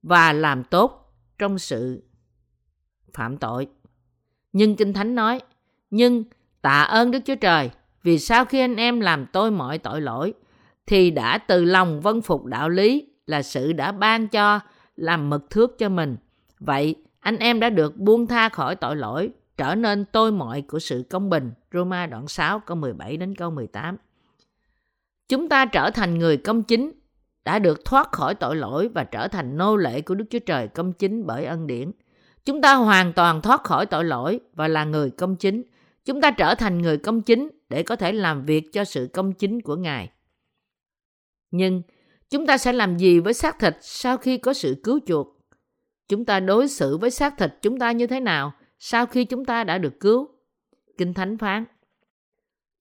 và 0.03 0.33
làm 0.33 0.63
tốt 0.63 1.13
trong 1.37 1.59
sự 1.59 2.03
phạm 3.13 3.37
tội. 3.37 3.67
Nhưng 4.53 4.75
Kinh 4.75 4.93
Thánh 4.93 5.15
nói, 5.15 5.39
nhưng 5.89 6.23
tạ 6.61 6.81
ơn 6.81 7.11
Đức 7.11 7.19
Chúa 7.25 7.35
Trời 7.35 7.69
vì 8.03 8.19
sau 8.19 8.45
khi 8.45 8.59
anh 8.59 8.75
em 8.75 8.99
làm 8.99 9.25
tôi 9.25 9.51
mọi 9.51 9.77
tội 9.77 10.01
lỗi 10.01 10.33
thì 10.85 11.11
đã 11.11 11.37
từ 11.37 11.65
lòng 11.65 12.01
vân 12.01 12.21
phục 12.21 12.45
đạo 12.45 12.69
lý 12.69 13.07
là 13.25 13.41
sự 13.41 13.73
đã 13.73 13.91
ban 13.91 14.27
cho 14.27 14.59
làm 14.95 15.29
mực 15.29 15.49
thước 15.49 15.77
cho 15.77 15.89
mình. 15.89 16.17
Vậy 16.59 16.95
anh 17.19 17.37
em 17.37 17.59
đã 17.59 17.69
được 17.69 17.97
buông 17.97 18.27
tha 18.27 18.49
khỏi 18.49 18.75
tội 18.75 18.95
lỗi, 18.95 19.31
trở 19.57 19.75
nên 19.75 20.05
tôi 20.05 20.31
mọi 20.31 20.61
của 20.61 20.79
sự 20.79 21.03
công 21.09 21.29
bình. 21.29 21.51
Roma 21.73 22.05
đoạn 22.05 22.27
6 22.27 22.59
câu 22.59 22.77
17 22.77 23.17
đến 23.17 23.35
câu 23.35 23.51
18. 23.51 23.97
Chúng 25.29 25.49
ta 25.49 25.65
trở 25.65 25.89
thành 25.89 26.19
người 26.19 26.37
công 26.37 26.63
chính, 26.63 26.91
đã 27.45 27.59
được 27.59 27.85
thoát 27.85 28.11
khỏi 28.11 28.35
tội 28.35 28.55
lỗi 28.55 28.87
và 28.87 29.03
trở 29.03 29.27
thành 29.27 29.57
nô 29.57 29.75
lệ 29.75 30.01
của 30.01 30.15
Đức 30.15 30.25
Chúa 30.29 30.39
Trời 30.39 30.67
công 30.67 30.93
chính 30.93 31.25
bởi 31.25 31.45
ân 31.45 31.67
điển. 31.67 31.91
Chúng 32.45 32.61
ta 32.61 32.75
hoàn 32.75 33.13
toàn 33.13 33.41
thoát 33.41 33.63
khỏi 33.63 33.85
tội 33.85 34.03
lỗi 34.03 34.39
và 34.53 34.67
là 34.67 34.83
người 34.83 35.09
công 35.09 35.35
chính. 35.35 35.63
Chúng 36.05 36.21
ta 36.21 36.31
trở 36.31 36.55
thành 36.55 36.81
người 36.81 36.97
công 36.97 37.21
chính 37.21 37.49
để 37.69 37.83
có 37.83 37.95
thể 37.95 38.11
làm 38.11 38.45
việc 38.45 38.73
cho 38.73 38.83
sự 38.83 39.09
công 39.13 39.33
chính 39.33 39.61
của 39.61 39.75
Ngài. 39.75 40.11
Nhưng 41.51 41.81
chúng 42.29 42.45
ta 42.45 42.57
sẽ 42.57 42.73
làm 42.73 42.97
gì 42.97 43.19
với 43.19 43.33
xác 43.33 43.59
thịt 43.59 43.77
sau 43.81 44.17
khi 44.17 44.37
có 44.37 44.53
sự 44.53 44.81
cứu 44.83 44.99
chuộc? 45.05 45.39
Chúng 46.07 46.25
ta 46.25 46.39
đối 46.39 46.67
xử 46.67 46.97
với 46.97 47.11
xác 47.11 47.37
thịt 47.37 47.53
chúng 47.61 47.79
ta 47.79 47.91
như 47.91 48.07
thế 48.07 48.19
nào 48.19 48.53
sau 48.87 49.05
khi 49.05 49.25
chúng 49.25 49.45
ta 49.45 49.63
đã 49.63 49.77
được 49.77 49.99
cứu? 49.99 50.29
Kinh 50.97 51.13
Thánh 51.13 51.37
phán. 51.37 51.65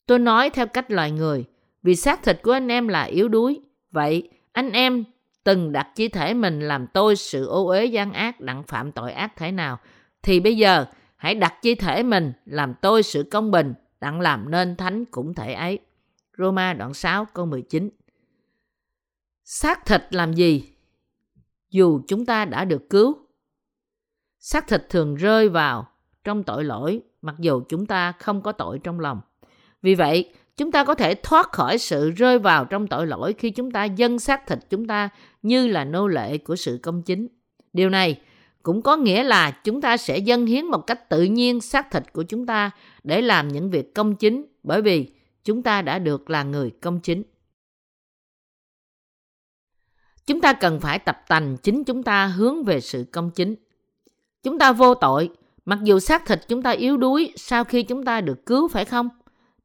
Tôi 0.07 0.19
nói 0.19 0.51
theo 0.51 0.67
cách 0.67 0.91
loài 0.91 1.11
người, 1.11 1.45
vì 1.83 1.97
xác 1.97 2.23
thịt 2.23 2.43
của 2.43 2.53
anh 2.53 2.69
em 2.69 2.89
là 2.89 3.03
yếu 3.03 3.29
đuối. 3.29 3.61
Vậy, 3.91 4.29
anh 4.53 4.71
em 4.71 5.05
từng 5.45 5.73
đặt 5.73 5.89
chi 5.95 6.09
thể 6.09 6.35
mình 6.35 6.61
làm 6.61 6.87
tôi 6.87 7.17
sự 7.17 7.47
ô 7.47 7.67
uế 7.67 7.85
gian 7.85 8.13
ác 8.13 8.41
đặng 8.41 8.63
phạm 8.63 8.93
tội 8.93 9.13
ác 9.13 9.37
thể 9.37 9.53
nào, 9.53 9.79
thì 10.23 10.41
bây 10.41 10.57
giờ 10.57 10.87
hãy 11.17 11.35
đặt 11.35 11.55
chi 11.63 11.75
thể 11.75 12.03
mình 12.03 12.33
làm 12.45 12.75
tôi 12.83 13.03
sự 13.03 13.29
công 13.31 13.51
bình 13.51 13.75
đặng 14.01 14.21
làm 14.21 14.51
nên 14.51 14.77
thánh 14.77 15.05
cũng 15.05 15.35
thể 15.35 15.53
ấy. 15.53 15.79
Roma 16.39 16.73
đoạn 16.73 16.95
6 16.95 17.25
câu 17.25 17.47
19 17.47 17.91
Xác 19.45 19.87
thịt 19.87 20.03
làm 20.11 20.33
gì? 20.33 20.69
Dù 21.71 22.01
chúng 22.09 22.27
ta 22.27 22.45
đã 22.45 22.65
được 22.65 22.91
cứu. 22.91 23.17
Xác 24.39 24.69
thịt 24.69 24.87
thường 24.89 25.15
rơi 25.15 25.49
vào 25.49 25.94
trong 26.25 26.43
tội 26.43 26.65
lỗi 26.65 27.01
mặc 27.23 27.35
dù 27.39 27.63
chúng 27.69 27.87
ta 27.87 28.13
không 28.13 28.43
có 28.43 28.53
tội 28.53 28.79
trong 28.79 29.01
lòng. 29.01 29.21
Vì 29.83 29.95
vậy, 29.95 30.31
chúng 30.57 30.73
ta 30.73 30.85
có 30.85 30.95
thể 30.95 31.15
thoát 31.15 31.53
khỏi 31.53 31.79
sự 31.79 32.11
rơi 32.11 32.39
vào 32.39 32.65
trong 32.65 32.87
tội 32.87 33.07
lỗi 33.07 33.35
khi 33.39 33.51
chúng 33.51 33.71
ta 33.71 33.85
dâng 33.85 34.19
xác 34.19 34.47
thịt 34.47 34.59
chúng 34.71 34.87
ta 34.87 35.09
như 35.43 35.67
là 35.67 35.85
nô 35.85 36.09
lệ 36.09 36.39
của 36.39 36.57
sự 36.57 36.79
công 36.83 37.03
chính. 37.03 37.29
Điều 37.73 37.91
này 37.91 38.21
cũng 38.63 38.83
có 38.83 38.97
nghĩa 38.97 39.23
là 39.23 39.51
chúng 39.51 39.81
ta 39.81 39.97
sẽ 39.97 40.19
dâng 40.19 40.47
hiến 40.47 40.67
một 40.67 40.87
cách 40.87 41.09
tự 41.09 41.23
nhiên 41.23 41.61
xác 41.61 41.91
thịt 41.91 42.13
của 42.13 42.23
chúng 42.23 42.47
ta 42.47 42.71
để 43.05 43.21
làm 43.23 43.49
những 43.49 43.71
việc 43.71 43.95
công 43.95 44.17
chính 44.17 44.45
bởi 44.63 44.83
vì 44.83 45.11
chúng 45.45 45.63
ta 45.63 45.83
đã 45.83 45.99
được 45.99 46.31
là 46.31 46.43
người 46.43 46.71
công 46.71 47.01
chính. 47.01 47.23
Chúng 50.27 50.41
ta 50.41 50.53
cần 50.53 50.81
phải 50.81 50.99
tập 50.99 51.25
tành 51.29 51.57
chính 51.63 51.85
chúng 51.85 52.03
ta 52.03 52.27
hướng 52.27 52.65
về 52.65 52.81
sự 52.81 53.07
công 53.13 53.31
chính. 53.31 53.55
Chúng 54.43 54.59
ta 54.59 54.73
vô 54.73 54.95
tội, 54.95 55.31
mặc 55.65 55.79
dù 55.83 55.99
xác 55.99 56.27
thịt 56.27 56.41
chúng 56.49 56.63
ta 56.63 56.71
yếu 56.71 56.97
đuối 56.97 57.33
sau 57.37 57.65
khi 57.65 57.83
chúng 57.83 58.05
ta 58.05 58.21
được 58.21 58.47
cứu 58.47 58.69
phải 58.69 58.85
không? 58.85 59.09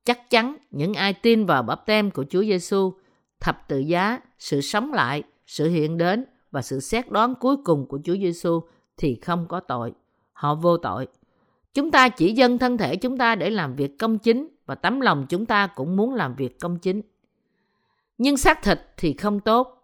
Chắc 0.05 0.29
chắn 0.29 0.55
những 0.71 0.93
ai 0.93 1.13
tin 1.13 1.45
vào 1.45 1.63
bắp 1.63 1.85
tem 1.85 2.11
của 2.11 2.25
Chúa 2.29 2.43
Giêsu, 2.43 2.93
thập 3.39 3.67
tự 3.67 3.79
giá, 3.79 4.19
sự 4.39 4.61
sống 4.61 4.93
lại, 4.93 5.23
sự 5.47 5.69
hiện 5.69 5.97
đến 5.97 6.25
và 6.51 6.61
sự 6.61 6.79
xét 6.79 7.11
đoán 7.11 7.35
cuối 7.35 7.57
cùng 7.63 7.87
của 7.87 7.99
Chúa 8.03 8.15
Giêsu 8.15 8.61
thì 8.97 9.15
không 9.15 9.45
có 9.47 9.59
tội. 9.59 9.93
Họ 10.33 10.55
vô 10.55 10.77
tội. 10.77 11.07
Chúng 11.73 11.91
ta 11.91 12.09
chỉ 12.09 12.33
dâng 12.33 12.57
thân 12.57 12.77
thể 12.77 12.95
chúng 12.95 13.17
ta 13.17 13.35
để 13.35 13.49
làm 13.49 13.75
việc 13.75 13.99
công 13.99 14.17
chính 14.17 14.47
và 14.65 14.75
tấm 14.75 15.01
lòng 15.01 15.25
chúng 15.29 15.45
ta 15.45 15.67
cũng 15.67 15.95
muốn 15.95 16.13
làm 16.13 16.35
việc 16.35 16.59
công 16.59 16.77
chính. 16.77 17.01
Nhưng 18.17 18.37
xác 18.37 18.63
thịt 18.63 18.79
thì 18.97 19.13
không 19.13 19.39
tốt 19.39 19.79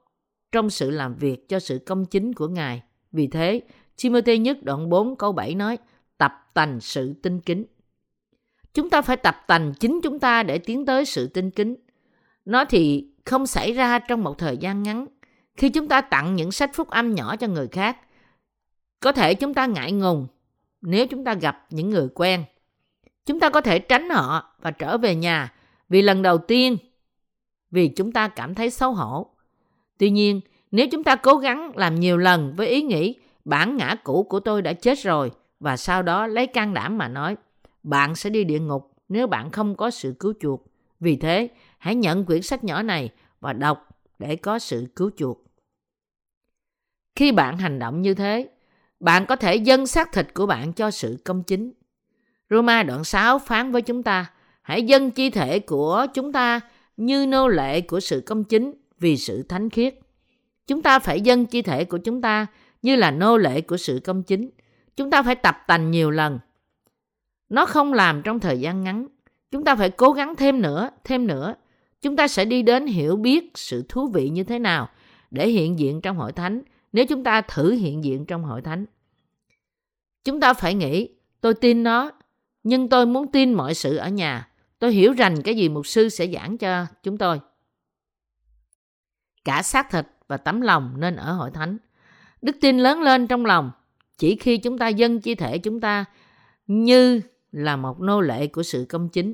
trong 0.52 0.70
sự 0.70 0.92
làm 0.92 1.16
việc 1.16 1.50
cho 1.50 1.60
sự 1.60 1.80
công 1.86 2.06
chính 2.06 2.34
của 2.34 2.48
Ngài. 2.48 2.84
Vì 3.12 3.28
thế, 3.28 3.62
Timothy 4.04 4.38
nhất 4.38 4.58
đoạn 4.64 4.90
4 4.90 5.16
câu 5.16 5.32
7 5.32 5.56
nói, 5.56 5.78
tập 6.18 6.50
tành 6.54 6.80
sự 6.80 7.14
tinh 7.24 7.40
kính. 7.40 7.66
Chúng 8.74 8.90
ta 8.90 9.02
phải 9.02 9.18
tập 9.18 9.44
tành 9.48 9.74
chính 9.80 10.00
chúng 10.04 10.20
ta 10.20 10.44
để 10.44 10.58
tiến 10.58 10.86
tới 10.86 11.06
sự 11.06 11.28
tinh 11.28 11.52
kính. 11.52 11.76
Nó 12.46 12.66
thì 12.66 13.10
không 13.26 13.48
xảy 13.48 13.72
ra 13.72 14.00
trong 14.00 14.24
một 14.24 14.38
thời 14.38 14.58
gian 14.58 14.84
ngắn. 14.84 15.06
Khi 15.58 15.70
chúng 15.70 15.88
ta 15.88 16.02
tặng 16.02 16.36
những 16.36 16.52
sách 16.52 16.72
phúc 16.74 16.90
âm 16.90 17.16
nhỏ 17.16 17.36
cho 17.36 17.48
người 17.48 17.68
khác, 17.68 17.98
có 19.00 19.12
thể 19.12 19.34
chúng 19.34 19.54
ta 19.54 19.66
ngại 19.66 19.92
ngùng 19.92 20.28
nếu 20.82 21.08
chúng 21.08 21.24
ta 21.24 21.34
gặp 21.34 21.66
những 21.70 21.90
người 21.90 22.08
quen. 22.16 22.44
Chúng 23.26 23.40
ta 23.40 23.50
có 23.50 23.62
thể 23.62 23.80
tránh 23.80 24.10
họ 24.10 24.56
và 24.62 24.72
trở 24.72 24.98
về 24.98 25.16
nhà 25.16 25.54
vì 25.90 26.02
lần 26.02 26.22
đầu 26.22 26.38
tiên 26.38 26.78
vì 27.72 27.88
chúng 27.88 28.12
ta 28.12 28.28
cảm 28.28 28.56
thấy 28.56 28.70
xấu 28.70 28.94
hổ. 28.94 29.28
Tuy 29.98 30.10
nhiên, 30.10 30.42
nếu 30.72 30.88
chúng 30.92 31.04
ta 31.04 31.16
cố 31.16 31.36
gắng 31.36 31.72
làm 31.76 31.96
nhiều 32.00 32.18
lần 32.18 32.54
với 32.56 32.68
ý 32.68 32.82
nghĩ 32.82 33.16
bản 33.46 33.78
ngã 33.78 33.96
cũ 34.04 34.24
của 34.30 34.40
tôi 34.40 34.62
đã 34.62 34.74
chết 34.74 35.00
rồi 35.00 35.32
và 35.66 35.78
sau 35.78 36.04
đó 36.04 36.28
lấy 36.28 36.48
can 36.48 36.74
đảm 36.74 36.98
mà 36.98 37.08
nói 37.08 37.38
bạn 37.84 38.16
sẽ 38.16 38.30
đi 38.30 38.44
địa 38.44 38.60
ngục 38.60 38.92
nếu 39.10 39.28
bạn 39.28 39.52
không 39.52 39.76
có 39.76 39.92
sự 39.92 40.16
cứu 40.20 40.34
chuộc. 40.40 40.68
Vì 41.00 41.16
thế, 41.16 41.50
hãy 41.78 41.96
nhận 41.96 42.26
quyển 42.26 42.42
sách 42.42 42.64
nhỏ 42.64 42.82
này 42.82 43.10
và 43.40 43.54
đọc 43.54 43.90
để 44.20 44.36
có 44.36 44.60
sự 44.60 44.86
cứu 44.96 45.12
chuộc. 45.18 45.44
Khi 47.16 47.32
bạn 47.32 47.58
hành 47.58 47.80
động 47.80 48.02
như 48.02 48.14
thế, 48.14 48.50
bạn 49.00 49.26
có 49.26 49.36
thể 49.36 49.56
dâng 49.56 49.88
xác 49.88 50.12
thịt 50.14 50.34
của 50.34 50.46
bạn 50.46 50.74
cho 50.74 50.92
sự 50.92 51.18
công 51.26 51.44
chính. 51.44 51.72
Roma 52.50 52.84
đoạn 52.84 53.04
6 53.04 53.40
phán 53.40 53.72
với 53.72 53.82
chúng 53.82 54.04
ta, 54.04 54.32
hãy 54.62 54.84
dâng 54.84 55.12
chi 55.12 55.30
thể 55.30 55.60
của 55.60 56.06
chúng 56.14 56.32
ta 56.32 56.60
như 56.98 57.26
nô 57.26 57.48
lệ 57.48 57.82
của 57.82 58.00
sự 58.00 58.24
công 58.26 58.44
chính 58.44 58.74
vì 59.00 59.18
sự 59.18 59.44
thánh 59.44 59.70
khiết. 59.70 59.96
Chúng 60.68 60.82
ta 60.82 61.00
phải 61.00 61.22
dâng 61.22 61.46
chi 61.46 61.62
thể 61.62 61.86
của 61.86 61.98
chúng 61.98 62.22
ta 62.22 62.48
như 62.82 62.96
là 62.96 63.12
nô 63.12 63.38
lệ 63.38 63.62
của 63.62 63.78
sự 63.78 64.02
công 64.04 64.24
chính. 64.24 64.50
Chúng 64.96 65.10
ta 65.10 65.24
phải 65.24 65.36
tập 65.36 65.58
tành 65.68 65.92
nhiều 65.92 66.12
lần. 66.12 66.40
Nó 67.50 67.66
không 67.66 67.94
làm 67.94 68.22
trong 68.22 68.40
thời 68.40 68.60
gian 68.60 68.84
ngắn. 68.84 69.08
Chúng 69.52 69.64
ta 69.64 69.76
phải 69.76 69.90
cố 69.90 70.12
gắng 70.12 70.36
thêm 70.36 70.62
nữa, 70.62 70.90
thêm 71.04 71.28
nữa. 71.28 71.56
Chúng 72.02 72.16
ta 72.16 72.28
sẽ 72.28 72.46
đi 72.46 72.62
đến 72.62 72.88
hiểu 72.88 73.16
biết 73.16 73.52
sự 73.56 73.86
thú 73.90 74.08
vị 74.08 74.30
như 74.30 74.44
thế 74.44 74.60
nào 74.60 74.90
để 75.32 75.50
hiện 75.50 75.80
diện 75.80 76.02
trong 76.02 76.18
hội 76.18 76.32
thánh 76.32 76.62
nếu 76.96 77.06
chúng 77.06 77.24
ta 77.24 77.42
thử 77.42 77.72
hiện 77.72 78.04
diện 78.04 78.26
trong 78.26 78.44
hội 78.44 78.62
thánh. 78.62 78.86
Chúng 80.24 80.40
ta 80.40 80.54
phải 80.54 80.74
nghĩ, 80.74 81.10
tôi 81.42 81.54
tin 81.54 81.84
nó, 81.84 82.12
nhưng 82.64 82.90
tôi 82.90 83.06
muốn 83.06 83.32
tin 83.32 83.54
mọi 83.54 83.74
sự 83.74 83.96
ở 83.96 84.10
nhà. 84.10 84.50
Tôi 84.80 84.94
hiểu 84.94 85.14
rành 85.14 85.42
cái 85.42 85.56
gì 85.56 85.70
mục 85.70 85.88
sư 85.88 86.10
sẽ 86.10 86.28
giảng 86.28 86.58
cho 86.58 86.86
chúng 87.04 87.18
tôi. 87.18 87.40
Cả 89.46 89.62
xác 89.62 89.92
thịt 89.92 90.08
và 90.28 90.38
tấm 90.38 90.62
lòng 90.62 90.94
nên 90.98 91.16
ở 91.16 91.34
hội 91.34 91.52
thánh. 91.52 91.78
Đức 92.42 92.56
tin 92.62 92.78
lớn 92.78 93.02
lên 93.02 93.28
trong 93.28 93.46
lòng 93.46 93.72
chỉ 94.18 94.36
khi 94.36 94.58
chúng 94.58 94.78
ta 94.78 94.88
dâng 94.88 95.22
chi 95.22 95.36
thể 95.36 95.58
chúng 95.58 95.80
ta 95.80 96.06
như 96.68 97.22
là 97.52 97.76
một 97.76 98.02
nô 98.02 98.22
lệ 98.22 98.48
của 98.48 98.64
sự 98.64 98.86
công 98.90 99.10
chính. 99.10 99.34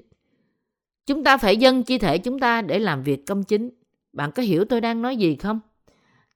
Chúng 1.05 1.23
ta 1.23 1.37
phải 1.37 1.57
dâng 1.57 1.83
chi 1.83 1.97
thể 1.97 2.17
chúng 2.17 2.39
ta 2.39 2.61
để 2.61 2.79
làm 2.79 3.03
việc 3.03 3.27
công 3.27 3.43
chính. 3.43 3.69
Bạn 4.13 4.31
có 4.31 4.43
hiểu 4.43 4.65
tôi 4.65 4.81
đang 4.81 5.01
nói 5.01 5.17
gì 5.17 5.35
không? 5.35 5.59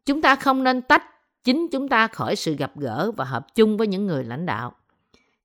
Chúng 0.06 0.22
ta 0.22 0.36
không 0.36 0.64
nên 0.64 0.82
tách 0.82 1.04
chính 1.44 1.68
chúng 1.72 1.88
ta 1.88 2.08
khỏi 2.08 2.36
sự 2.36 2.56
gặp 2.56 2.72
gỡ 2.80 3.12
và 3.12 3.26
hợp 3.26 3.56
chung 3.56 3.78
với 3.78 3.88
những 3.88 4.08
người 4.08 4.24
lãnh 4.24 4.46
đạo. 4.46 4.76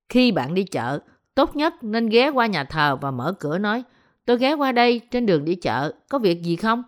Khi 0.09 0.31
bạn 0.31 0.53
đi 0.53 0.63
chợ, 0.63 0.99
tốt 1.35 1.55
nhất 1.55 1.73
nên 1.83 2.09
ghé 2.09 2.29
qua 2.29 2.45
nhà 2.45 2.63
thờ 2.63 2.95
và 3.01 3.11
mở 3.11 3.33
cửa 3.39 3.57
nói 3.57 3.83
Tôi 4.25 4.37
ghé 4.37 4.53
qua 4.53 4.71
đây 4.71 5.01
trên 5.11 5.25
đường 5.25 5.45
đi 5.45 5.55
chợ, 5.55 5.93
có 6.09 6.19
việc 6.19 6.41
gì 6.41 6.55
không? 6.55 6.83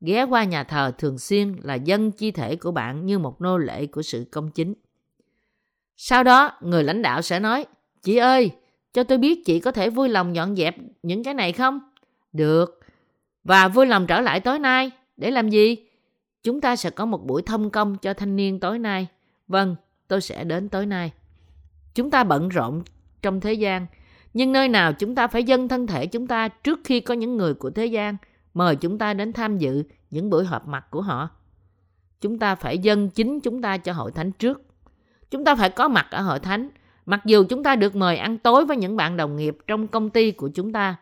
Ghé 0.00 0.22
qua 0.22 0.44
nhà 0.44 0.64
thờ 0.64 0.92
thường 0.98 1.18
xuyên 1.18 1.56
là 1.62 1.74
dân 1.74 2.10
chi 2.10 2.30
thể 2.30 2.56
của 2.56 2.70
bạn 2.70 3.06
như 3.06 3.18
một 3.18 3.40
nô 3.40 3.58
lệ 3.58 3.86
của 3.86 4.02
sự 4.02 4.26
công 4.30 4.50
chính. 4.50 4.74
Sau 6.02 6.24
đó, 6.24 6.52
người 6.60 6.84
lãnh 6.84 7.02
đạo 7.02 7.22
sẽ 7.22 7.40
nói, 7.40 7.66
Chị 8.02 8.16
ơi, 8.16 8.50
cho 8.92 9.04
tôi 9.04 9.18
biết 9.18 9.44
chị 9.46 9.60
có 9.60 9.72
thể 9.72 9.90
vui 9.90 10.08
lòng 10.08 10.36
dọn 10.36 10.56
dẹp 10.56 10.76
những 11.02 11.24
cái 11.24 11.34
này 11.34 11.52
không? 11.52 11.80
Được. 12.32 12.80
Và 13.44 13.68
vui 13.68 13.86
lòng 13.86 14.06
trở 14.06 14.20
lại 14.20 14.40
tối 14.40 14.58
nay. 14.58 14.90
Để 15.16 15.30
làm 15.30 15.48
gì? 15.48 15.76
Chúng 16.42 16.60
ta 16.60 16.76
sẽ 16.76 16.90
có 16.90 17.06
một 17.06 17.26
buổi 17.26 17.42
thông 17.42 17.70
công 17.70 17.96
cho 17.96 18.14
thanh 18.14 18.36
niên 18.36 18.60
tối 18.60 18.78
nay. 18.78 19.06
Vâng, 19.48 19.76
tôi 20.08 20.20
sẽ 20.20 20.44
đến 20.44 20.68
tối 20.68 20.86
nay. 20.86 21.12
Chúng 21.94 22.10
ta 22.10 22.24
bận 22.24 22.48
rộn 22.48 22.82
trong 23.22 23.40
thế 23.40 23.52
gian, 23.52 23.86
nhưng 24.34 24.52
nơi 24.52 24.68
nào 24.68 24.92
chúng 24.92 25.14
ta 25.14 25.26
phải 25.26 25.44
dâng 25.44 25.68
thân 25.68 25.86
thể 25.86 26.06
chúng 26.06 26.26
ta 26.26 26.48
trước 26.48 26.80
khi 26.84 27.00
có 27.00 27.14
những 27.14 27.36
người 27.36 27.54
của 27.54 27.70
thế 27.70 27.86
gian 27.86 28.16
mời 28.54 28.76
chúng 28.76 28.98
ta 28.98 29.14
đến 29.14 29.32
tham 29.32 29.58
dự 29.58 29.82
những 30.10 30.30
buổi 30.30 30.44
họp 30.44 30.68
mặt 30.68 30.86
của 30.90 31.02
họ. 31.02 31.28
chúng 32.20 32.38
ta 32.38 32.54
phải 32.54 32.78
dâng 32.78 33.10
chính 33.10 33.40
chúng 33.40 33.62
ta 33.62 33.76
cho 33.76 33.92
hội 33.92 34.12
thánh 34.12 34.32
trước. 34.32 34.69
Chúng 35.30 35.44
ta 35.44 35.54
phải 35.54 35.70
có 35.70 35.88
mặt 35.88 36.06
ở 36.10 36.22
hội 36.22 36.38
thánh, 36.38 36.68
mặc 37.06 37.20
dù 37.24 37.44
chúng 37.48 37.62
ta 37.62 37.76
được 37.76 37.96
mời 37.96 38.16
ăn 38.16 38.38
tối 38.38 38.64
với 38.64 38.76
những 38.76 38.96
bạn 38.96 39.16
đồng 39.16 39.36
nghiệp 39.36 39.56
trong 39.66 39.88
công 39.88 40.10
ty 40.10 40.30
của 40.30 40.48
chúng 40.54 40.72
ta. 40.72 40.96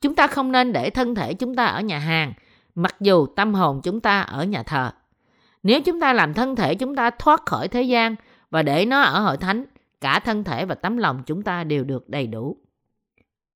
Chúng 0.00 0.14
ta 0.14 0.26
không 0.26 0.52
nên 0.52 0.72
để 0.72 0.90
thân 0.90 1.14
thể 1.14 1.34
chúng 1.34 1.54
ta 1.54 1.66
ở 1.66 1.80
nhà 1.80 1.98
hàng, 1.98 2.32
mặc 2.74 2.96
dù 3.00 3.26
tâm 3.26 3.54
hồn 3.54 3.80
chúng 3.82 4.00
ta 4.00 4.20
ở 4.20 4.44
nhà 4.44 4.62
thờ. 4.62 4.90
Nếu 5.62 5.80
chúng 5.80 6.00
ta 6.00 6.12
làm 6.12 6.34
thân 6.34 6.56
thể 6.56 6.74
chúng 6.74 6.96
ta 6.96 7.10
thoát 7.10 7.46
khỏi 7.46 7.68
thế 7.68 7.82
gian 7.82 8.16
và 8.50 8.62
để 8.62 8.86
nó 8.86 9.00
ở 9.00 9.20
hội 9.20 9.36
thánh, 9.36 9.64
cả 10.00 10.20
thân 10.20 10.44
thể 10.44 10.64
và 10.64 10.74
tấm 10.74 10.96
lòng 10.96 11.22
chúng 11.26 11.42
ta 11.42 11.64
đều 11.64 11.84
được 11.84 12.08
đầy 12.08 12.26
đủ. 12.26 12.56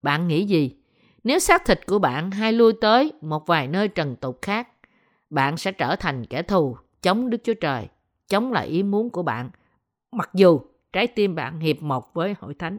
Bạn 0.02 0.28
nghĩ 0.28 0.44
gì? 0.44 0.76
Nếu 1.24 1.38
xác 1.38 1.64
thịt 1.64 1.86
của 1.86 1.98
bạn 1.98 2.30
hay 2.30 2.52
lui 2.52 2.72
tới 2.80 3.12
một 3.20 3.46
vài 3.46 3.68
nơi 3.68 3.88
trần 3.88 4.16
tục 4.16 4.38
khác, 4.42 4.68
bạn 5.30 5.56
sẽ 5.56 5.72
trở 5.72 5.96
thành 5.96 6.26
kẻ 6.26 6.42
thù 6.42 6.76
chống 7.02 7.30
Đức 7.30 7.38
Chúa 7.44 7.54
Trời, 7.54 7.88
chống 8.28 8.52
lại 8.52 8.66
ý 8.66 8.82
muốn 8.82 9.10
của 9.10 9.22
bạn, 9.22 9.50
mặc 10.12 10.30
dù 10.34 10.60
trái 10.92 11.06
tim 11.06 11.34
bạn 11.34 11.60
hiệp 11.60 11.82
một 11.82 12.14
với 12.14 12.34
hội 12.40 12.54
thánh. 12.54 12.78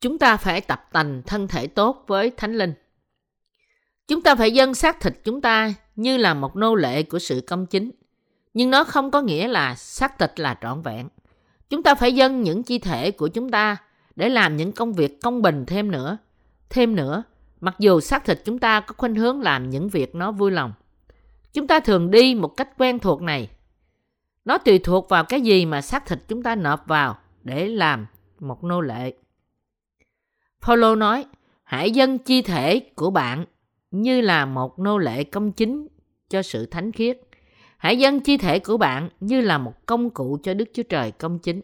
Chúng 0.00 0.18
ta 0.18 0.36
phải 0.36 0.60
tập 0.60 0.88
tành 0.92 1.22
thân 1.26 1.48
thể 1.48 1.66
tốt 1.66 2.04
với 2.06 2.30
Thánh 2.30 2.54
Linh. 2.54 2.74
Chúng 4.08 4.22
ta 4.22 4.34
phải 4.34 4.52
dâng 4.52 4.74
xác 4.74 5.00
thịt 5.00 5.12
chúng 5.24 5.40
ta 5.40 5.74
như 5.96 6.16
là 6.16 6.34
một 6.34 6.56
nô 6.56 6.74
lệ 6.74 7.02
của 7.02 7.18
sự 7.18 7.40
công 7.46 7.66
chính. 7.66 7.90
Nhưng 8.54 8.70
nó 8.70 8.84
không 8.84 9.10
có 9.10 9.22
nghĩa 9.22 9.48
là 9.48 9.74
xác 9.74 10.18
thịt 10.18 10.40
là 10.40 10.58
trọn 10.62 10.82
vẹn. 10.82 11.08
Chúng 11.70 11.82
ta 11.82 11.94
phải 11.94 12.14
dâng 12.14 12.42
những 12.42 12.62
chi 12.62 12.78
thể 12.78 13.10
của 13.10 13.28
chúng 13.28 13.50
ta 13.50 13.76
để 14.16 14.28
làm 14.28 14.56
những 14.56 14.72
công 14.72 14.92
việc 14.92 15.20
công 15.22 15.42
bình 15.42 15.64
thêm 15.66 15.90
nữa. 15.90 16.18
Thêm 16.70 16.96
nữa, 16.96 17.22
mặc 17.60 17.74
dù 17.78 18.00
xác 18.00 18.24
thịt 18.24 18.40
chúng 18.44 18.58
ta 18.58 18.80
có 18.80 18.94
khuynh 18.96 19.14
hướng 19.14 19.40
làm 19.40 19.70
những 19.70 19.88
việc 19.88 20.14
nó 20.14 20.32
vui 20.32 20.50
lòng. 20.50 20.72
Chúng 21.52 21.66
ta 21.66 21.80
thường 21.80 22.10
đi 22.10 22.34
một 22.34 22.48
cách 22.48 22.68
quen 22.78 22.98
thuộc 22.98 23.22
này. 23.22 23.48
Nó 24.44 24.58
tùy 24.58 24.78
thuộc 24.78 25.08
vào 25.08 25.24
cái 25.24 25.40
gì 25.40 25.66
mà 25.66 25.82
xác 25.82 26.06
thịt 26.06 26.18
chúng 26.28 26.42
ta 26.42 26.54
nộp 26.54 26.86
vào 26.86 27.18
để 27.42 27.68
làm 27.68 28.06
một 28.40 28.64
nô 28.64 28.80
lệ. 28.80 29.14
Paulo 30.62 30.94
nói, 30.94 31.26
hãy 31.62 31.90
dâng 31.90 32.18
chi 32.18 32.42
thể 32.42 32.80
của 32.94 33.10
bạn 33.10 33.44
như 33.90 34.20
là 34.20 34.46
một 34.46 34.78
nô 34.78 34.98
lệ 34.98 35.24
công 35.24 35.52
chính 35.52 35.86
cho 36.28 36.42
sự 36.42 36.66
thánh 36.66 36.92
khiết. 36.92 37.18
Hãy 37.76 37.98
dâng 37.98 38.20
chi 38.20 38.36
thể 38.36 38.58
của 38.58 38.76
bạn 38.76 39.08
như 39.20 39.40
là 39.40 39.58
một 39.58 39.86
công 39.86 40.10
cụ 40.10 40.38
cho 40.42 40.54
Đức 40.54 40.68
Chúa 40.74 40.82
Trời 40.82 41.10
công 41.10 41.38
chính. 41.38 41.60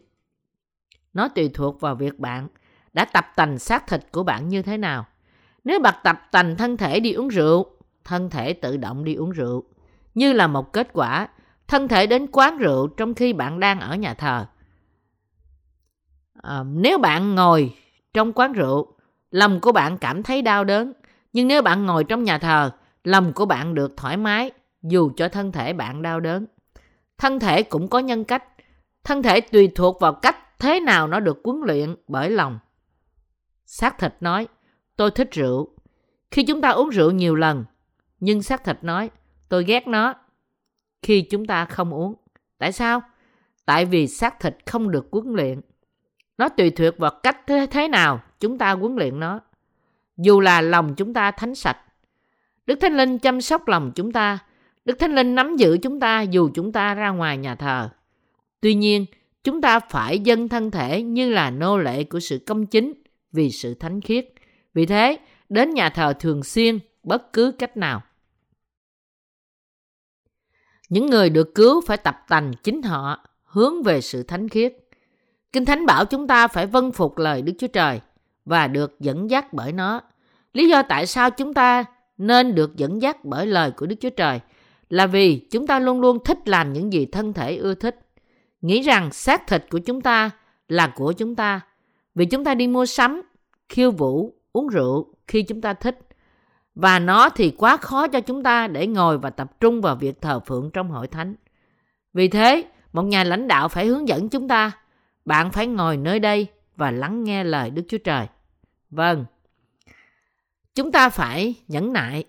Nó 1.13 1.27
tùy 1.27 1.49
thuộc 1.53 1.81
vào 1.81 1.95
việc 1.95 2.19
bạn 2.19 2.47
đã 2.93 3.05
tập 3.05 3.25
tành 3.35 3.59
xác 3.59 3.87
thịt 3.87 4.01
của 4.11 4.23
bạn 4.23 4.47
như 4.47 4.61
thế 4.61 4.77
nào. 4.77 5.05
Nếu 5.63 5.79
bạn 5.79 5.93
tập 6.03 6.21
tành 6.31 6.55
thân 6.57 6.77
thể 6.77 6.99
đi 6.99 7.13
uống 7.13 7.27
rượu, 7.27 7.65
thân 8.03 8.29
thể 8.29 8.53
tự 8.53 8.77
động 8.77 9.03
đi 9.03 9.15
uống 9.15 9.31
rượu. 9.31 9.63
Như 10.15 10.33
là 10.33 10.47
một 10.47 10.73
kết 10.73 10.87
quả, 10.93 11.27
thân 11.71 11.87
thể 11.87 12.07
đến 12.07 12.27
quán 12.31 12.57
rượu 12.57 12.87
trong 12.87 13.13
khi 13.13 13.33
bạn 13.33 13.59
đang 13.59 13.79
ở 13.79 13.95
nhà 13.95 14.13
thờ. 14.13 14.45
À, 16.41 16.63
nếu 16.63 16.97
bạn 16.97 17.35
ngồi 17.35 17.75
trong 18.13 18.33
quán 18.33 18.53
rượu, 18.53 18.93
lòng 19.29 19.59
của 19.59 19.71
bạn 19.71 19.97
cảm 19.97 20.23
thấy 20.23 20.41
đau 20.41 20.63
đớn. 20.63 20.93
Nhưng 21.33 21.47
nếu 21.47 21.61
bạn 21.61 21.85
ngồi 21.85 22.03
trong 22.03 22.23
nhà 22.23 22.37
thờ, 22.37 22.71
lòng 23.03 23.33
của 23.33 23.45
bạn 23.45 23.73
được 23.73 23.97
thoải 23.97 24.17
mái 24.17 24.51
dù 24.81 25.11
cho 25.17 25.29
thân 25.29 25.51
thể 25.51 25.73
bạn 25.73 26.01
đau 26.01 26.19
đớn. 26.19 26.45
Thân 27.17 27.39
thể 27.39 27.63
cũng 27.63 27.87
có 27.87 27.99
nhân 27.99 28.23
cách. 28.23 28.43
Thân 29.03 29.23
thể 29.23 29.41
tùy 29.41 29.71
thuộc 29.75 29.99
vào 29.99 30.13
cách 30.13 30.59
thế 30.59 30.79
nào 30.79 31.07
nó 31.07 31.19
được 31.19 31.39
huấn 31.43 31.61
luyện 31.65 31.95
bởi 32.07 32.29
lòng. 32.29 32.59
Xác 33.65 33.99
thịt 33.99 34.13
nói, 34.19 34.47
tôi 34.95 35.11
thích 35.11 35.29
rượu. 35.31 35.69
Khi 36.31 36.43
chúng 36.43 36.61
ta 36.61 36.69
uống 36.69 36.89
rượu 36.89 37.11
nhiều 37.11 37.35
lần, 37.35 37.65
nhưng 38.19 38.43
xác 38.43 38.63
thịt 38.63 38.83
nói, 38.83 39.09
tôi 39.49 39.63
ghét 39.63 39.87
nó. 39.87 40.13
Khi 41.01 41.21
chúng 41.21 41.45
ta 41.45 41.65
không 41.65 41.93
uống. 41.93 42.13
Tại 42.57 42.71
sao? 42.71 43.01
Tại 43.65 43.85
vì 43.85 44.07
xác 44.07 44.39
thịt 44.39 44.57
không 44.65 44.91
được 44.91 45.07
huấn 45.11 45.33
luyện. 45.33 45.61
Nó 46.37 46.49
tùy 46.49 46.69
thuộc 46.69 46.97
vào 46.97 47.11
cách 47.23 47.37
thế, 47.47 47.67
thế 47.71 47.87
nào 47.87 48.19
chúng 48.39 48.57
ta 48.57 48.71
huấn 48.71 48.95
luyện 48.95 49.19
nó. 49.19 49.39
Dù 50.17 50.39
là 50.39 50.61
lòng 50.61 50.95
chúng 50.95 51.13
ta 51.13 51.31
thánh 51.31 51.55
sạch. 51.55 51.77
Đức 52.65 52.75
Thánh 52.81 52.97
Linh 52.97 53.19
chăm 53.19 53.41
sóc 53.41 53.67
lòng 53.67 53.91
chúng 53.95 54.11
ta. 54.11 54.39
Đức 54.85 54.99
Thánh 54.99 55.15
Linh 55.15 55.35
nắm 55.35 55.55
giữ 55.55 55.77
chúng 55.81 55.99
ta 55.99 56.21
dù 56.21 56.49
chúng 56.53 56.71
ta 56.71 56.93
ra 56.93 57.09
ngoài 57.09 57.37
nhà 57.37 57.55
thờ. 57.55 57.89
Tuy 58.61 58.73
nhiên, 58.73 59.05
chúng 59.43 59.61
ta 59.61 59.79
phải 59.79 60.19
dâng 60.19 60.49
thân 60.49 60.71
thể 60.71 61.01
như 61.01 61.29
là 61.29 61.49
nô 61.49 61.77
lệ 61.77 62.03
của 62.03 62.19
sự 62.19 62.39
công 62.47 62.65
chính 62.65 62.93
vì 63.31 63.51
sự 63.51 63.73
thánh 63.73 64.01
khiết. 64.01 64.33
Vì 64.73 64.85
thế, 64.85 65.17
đến 65.49 65.69
nhà 65.73 65.89
thờ 65.89 66.13
thường 66.19 66.43
xuyên 66.43 66.79
bất 67.03 67.33
cứ 67.33 67.51
cách 67.59 67.77
nào. 67.77 68.01
Những 70.91 71.05
người 71.05 71.29
được 71.29 71.55
cứu 71.55 71.81
phải 71.81 71.97
tập 71.97 72.25
tành 72.27 72.51
chính 72.63 72.81
họ 72.81 73.19
hướng 73.43 73.83
về 73.83 74.01
sự 74.01 74.23
thánh 74.23 74.49
khiết. 74.49 74.73
Kinh 75.53 75.65
Thánh 75.65 75.85
bảo 75.85 76.05
chúng 76.05 76.27
ta 76.27 76.47
phải 76.47 76.67
vâng 76.67 76.91
phục 76.91 77.17
lời 77.17 77.41
Đức 77.41 77.53
Chúa 77.59 77.67
Trời 77.67 77.99
và 78.45 78.67
được 78.67 78.99
dẫn 78.99 79.29
dắt 79.29 79.53
bởi 79.53 79.71
nó. 79.71 80.01
Lý 80.53 80.69
do 80.69 80.81
tại 80.81 81.05
sao 81.05 81.29
chúng 81.29 81.53
ta 81.53 81.85
nên 82.17 82.55
được 82.55 82.75
dẫn 82.75 83.01
dắt 83.01 83.25
bởi 83.25 83.45
lời 83.45 83.71
của 83.71 83.85
Đức 83.85 83.95
Chúa 83.99 84.09
Trời 84.09 84.39
là 84.89 85.07
vì 85.07 85.47
chúng 85.51 85.67
ta 85.67 85.79
luôn 85.79 86.01
luôn 86.01 86.17
thích 86.23 86.47
làm 86.47 86.73
những 86.73 86.93
gì 86.93 87.05
thân 87.05 87.33
thể 87.33 87.55
ưa 87.55 87.73
thích. 87.73 87.99
Nghĩ 88.61 88.81
rằng 88.81 89.11
xác 89.11 89.47
thịt 89.47 89.65
của 89.69 89.79
chúng 89.79 90.01
ta 90.01 90.29
là 90.67 90.93
của 90.95 91.11
chúng 91.11 91.35
ta. 91.35 91.61
Vì 92.15 92.25
chúng 92.25 92.43
ta 92.43 92.55
đi 92.55 92.67
mua 92.67 92.85
sắm, 92.85 93.21
khiêu 93.69 93.91
vũ, 93.91 94.33
uống 94.51 94.67
rượu 94.67 95.13
khi 95.27 95.43
chúng 95.43 95.61
ta 95.61 95.73
thích. 95.73 95.99
Và 96.75 96.99
nó 96.99 97.29
thì 97.29 97.51
quá 97.51 97.77
khó 97.77 98.07
cho 98.07 98.19
chúng 98.19 98.43
ta 98.43 98.67
để 98.67 98.87
ngồi 98.87 99.17
và 99.17 99.29
tập 99.29 99.59
trung 99.59 99.81
vào 99.81 99.95
việc 99.95 100.21
thờ 100.21 100.39
phượng 100.39 100.69
trong 100.73 100.89
hội 100.89 101.07
thánh. 101.07 101.35
Vì 102.13 102.27
thế, 102.27 102.63
một 102.93 103.03
nhà 103.03 103.23
lãnh 103.23 103.47
đạo 103.47 103.67
phải 103.67 103.85
hướng 103.85 104.07
dẫn 104.07 104.29
chúng 104.29 104.47
ta. 104.47 104.71
Bạn 105.25 105.51
phải 105.51 105.67
ngồi 105.67 105.97
nơi 105.97 106.19
đây 106.19 106.47
và 106.75 106.91
lắng 106.91 107.23
nghe 107.23 107.43
lời 107.43 107.69
Đức 107.69 107.83
Chúa 107.87 107.97
Trời. 107.97 108.27
Vâng, 108.89 109.25
chúng 110.75 110.91
ta 110.91 111.09
phải 111.09 111.55
nhẫn 111.67 111.93
nại. 111.93 112.23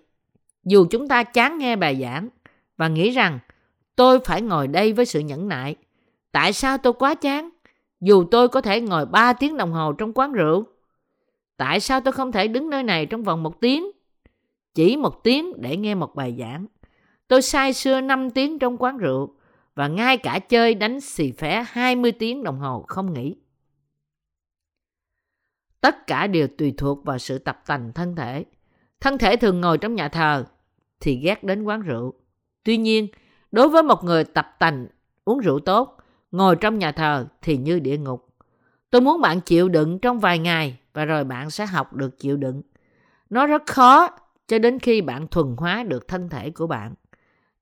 Dù 0.64 0.86
chúng 0.90 1.08
ta 1.08 1.22
chán 1.22 1.58
nghe 1.58 1.76
bài 1.76 1.98
giảng 2.02 2.28
và 2.76 2.88
nghĩ 2.88 3.10
rằng 3.10 3.38
tôi 3.96 4.20
phải 4.20 4.42
ngồi 4.42 4.68
đây 4.68 4.92
với 4.92 5.06
sự 5.06 5.20
nhẫn 5.20 5.48
nại. 5.48 5.76
Tại 6.32 6.52
sao 6.52 6.78
tôi 6.78 6.92
quá 6.92 7.14
chán? 7.14 7.48
Dù 8.00 8.24
tôi 8.30 8.48
có 8.48 8.60
thể 8.60 8.80
ngồi 8.80 9.06
3 9.06 9.32
tiếng 9.32 9.56
đồng 9.56 9.72
hồ 9.72 9.92
trong 9.92 10.12
quán 10.12 10.32
rượu. 10.32 10.64
Tại 11.56 11.80
sao 11.80 12.00
tôi 12.00 12.12
không 12.12 12.32
thể 12.32 12.48
đứng 12.48 12.70
nơi 12.70 12.82
này 12.82 13.06
trong 13.06 13.22
vòng 13.22 13.42
một 13.42 13.60
tiếng? 13.60 13.90
Chỉ 14.74 14.96
một 14.96 15.24
tiếng 15.24 15.60
để 15.60 15.76
nghe 15.76 15.94
một 15.94 16.14
bài 16.14 16.36
giảng. 16.38 16.66
Tôi 17.28 17.42
sai 17.42 17.72
xưa 17.72 18.00
5 18.00 18.30
tiếng 18.30 18.58
trong 18.58 18.76
quán 18.78 18.98
rượu 18.98 19.34
và 19.74 19.88
ngay 19.88 20.16
cả 20.16 20.38
chơi 20.38 20.74
đánh 20.74 21.00
xì 21.00 21.32
phé 21.32 21.64
20 21.68 22.12
tiếng 22.12 22.44
đồng 22.44 22.58
hồ 22.58 22.84
không 22.88 23.12
nghỉ. 23.12 23.36
Tất 25.80 26.06
cả 26.06 26.26
đều 26.26 26.48
tùy 26.58 26.74
thuộc 26.76 27.04
vào 27.04 27.18
sự 27.18 27.38
tập 27.38 27.62
tành 27.66 27.92
thân 27.92 28.16
thể. 28.16 28.44
Thân 29.00 29.18
thể 29.18 29.36
thường 29.36 29.60
ngồi 29.60 29.78
trong 29.78 29.94
nhà 29.94 30.08
thờ 30.08 30.44
thì 31.00 31.16
ghét 31.16 31.44
đến 31.44 31.64
quán 31.64 31.82
rượu. 31.82 32.14
Tuy 32.64 32.76
nhiên, 32.76 33.08
đối 33.52 33.68
với 33.68 33.82
một 33.82 34.04
người 34.04 34.24
tập 34.24 34.56
tành 34.58 34.86
uống 35.24 35.38
rượu 35.38 35.60
tốt, 35.60 35.96
ngồi 36.30 36.56
trong 36.56 36.78
nhà 36.78 36.92
thờ 36.92 37.26
thì 37.42 37.56
như 37.56 37.78
địa 37.78 37.98
ngục. 37.98 38.28
Tôi 38.90 39.00
muốn 39.00 39.20
bạn 39.20 39.40
chịu 39.40 39.68
đựng 39.68 39.98
trong 39.98 40.18
vài 40.18 40.38
ngày 40.38 40.78
và 40.92 41.04
rồi 41.04 41.24
bạn 41.24 41.50
sẽ 41.50 41.66
học 41.66 41.92
được 41.92 42.18
chịu 42.18 42.36
đựng. 42.36 42.62
Nó 43.30 43.46
rất 43.46 43.62
khó 43.66 44.08
cho 44.48 44.58
đến 44.58 44.78
khi 44.78 45.00
bạn 45.00 45.26
thuần 45.28 45.54
hóa 45.58 45.82
được 45.82 46.08
thân 46.08 46.28
thể 46.28 46.50
của 46.50 46.66
bạn. 46.66 46.94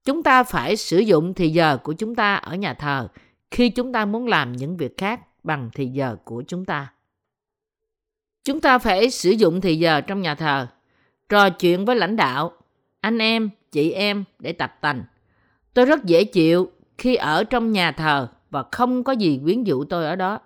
Chúng 0.04 0.22
ta 0.22 0.42
phải 0.42 0.76
sử 0.76 0.98
dụng 0.98 1.34
thì 1.34 1.48
giờ 1.48 1.78
của 1.84 1.92
chúng 1.92 2.14
ta 2.14 2.34
ở 2.34 2.54
nhà 2.54 2.74
thờ 2.74 3.08
khi 3.50 3.70
chúng 3.70 3.92
ta 3.92 4.04
muốn 4.04 4.26
làm 4.26 4.52
những 4.52 4.76
việc 4.76 4.96
khác 4.96 5.44
bằng 5.44 5.70
thì 5.74 5.86
giờ 5.86 6.16
của 6.24 6.42
chúng 6.46 6.64
ta. 6.64 6.92
Chúng 8.44 8.60
ta 8.60 8.78
phải 8.78 9.10
sử 9.10 9.30
dụng 9.30 9.60
thì 9.60 9.76
giờ 9.76 10.00
trong 10.00 10.22
nhà 10.22 10.34
thờ, 10.34 10.66
trò 11.28 11.50
chuyện 11.50 11.84
với 11.84 11.96
lãnh 11.96 12.16
đạo, 12.16 12.52
anh 13.00 13.18
em, 13.18 13.50
chị 13.72 13.90
em 13.90 14.24
để 14.38 14.52
tập 14.52 14.78
tành. 14.80 15.04
Tôi 15.74 15.84
rất 15.86 16.04
dễ 16.04 16.24
chịu 16.24 16.70
khi 16.98 17.14
ở 17.14 17.44
trong 17.44 17.72
nhà 17.72 17.92
thờ 17.92 18.28
và 18.50 18.64
không 18.72 19.04
có 19.04 19.12
gì 19.12 19.40
quyến 19.44 19.64
rũ 19.64 19.84
tôi 19.84 20.04
ở 20.04 20.16
đó. 20.16 20.40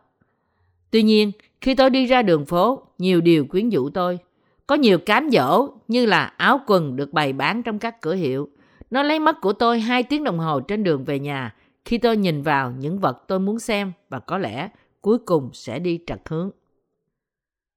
Tuy 0.91 1.03
nhiên, 1.03 1.33
khi 1.61 1.75
tôi 1.75 1.91
đi 1.91 2.07
ra 2.07 2.23
đường 2.23 2.47
phố, 2.47 2.83
nhiều 2.99 3.21
điều 3.21 3.47
quyến 3.47 3.71
rũ 3.71 3.91
tôi. 3.91 4.19
Có 4.67 4.75
nhiều 4.75 4.99
cám 4.99 5.31
dỗ 5.31 5.69
như 5.89 6.07
là 6.07 6.25
áo 6.37 6.61
quần 6.67 6.97
được 6.97 7.13
bày 7.13 7.33
bán 7.33 7.63
trong 7.63 7.79
các 7.79 8.01
cửa 8.01 8.15
hiệu. 8.15 8.49
Nó 8.91 9.03
lấy 9.03 9.19
mất 9.19 9.41
của 9.41 9.53
tôi 9.53 9.81
2 9.81 10.03
tiếng 10.03 10.25
đồng 10.25 10.39
hồ 10.39 10.61
trên 10.61 10.85
đường 10.85 11.05
về 11.05 11.19
nhà 11.19 11.55
khi 11.85 11.99
tôi 11.99 12.17
nhìn 12.17 12.43
vào 12.43 12.71
những 12.71 12.99
vật 12.99 13.25
tôi 13.29 13.41
muốn 13.41 13.59
xem 13.59 13.93
và 14.09 14.19
có 14.19 14.39
lẽ 14.39 14.69
cuối 15.01 15.19
cùng 15.19 15.51
sẽ 15.53 15.79
đi 15.79 16.01
trật 16.07 16.21
hướng. 16.29 16.51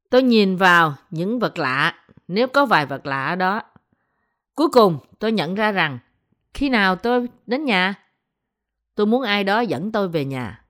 Tôi 0.10 0.24
nhìn 0.24 0.56
vào 0.56 0.96
những 1.12 1.40
vật 1.40 1.58
lạ, 1.58 1.96
nếu 2.28 2.48
có 2.48 2.66
vài 2.66 2.86
vật 2.86 3.06
lạ 3.06 3.28
ở 3.28 3.36
đó. 3.36 3.62
Cuối 4.56 4.68
cùng, 4.70 4.98
tôi 5.20 5.32
nhận 5.32 5.56
ra 5.56 5.72
rằng, 5.72 6.00
khi 6.54 6.70
nào 6.70 6.96
tôi 6.96 7.28
đến 7.46 7.66
nhà, 7.66 7.94
tôi 8.96 9.06
muốn 9.06 9.24
ai 9.24 9.44
đó 9.44 9.60
dẫn 9.60 9.92
tôi 9.92 10.08
về 10.08 10.26
nhà. 10.26 10.64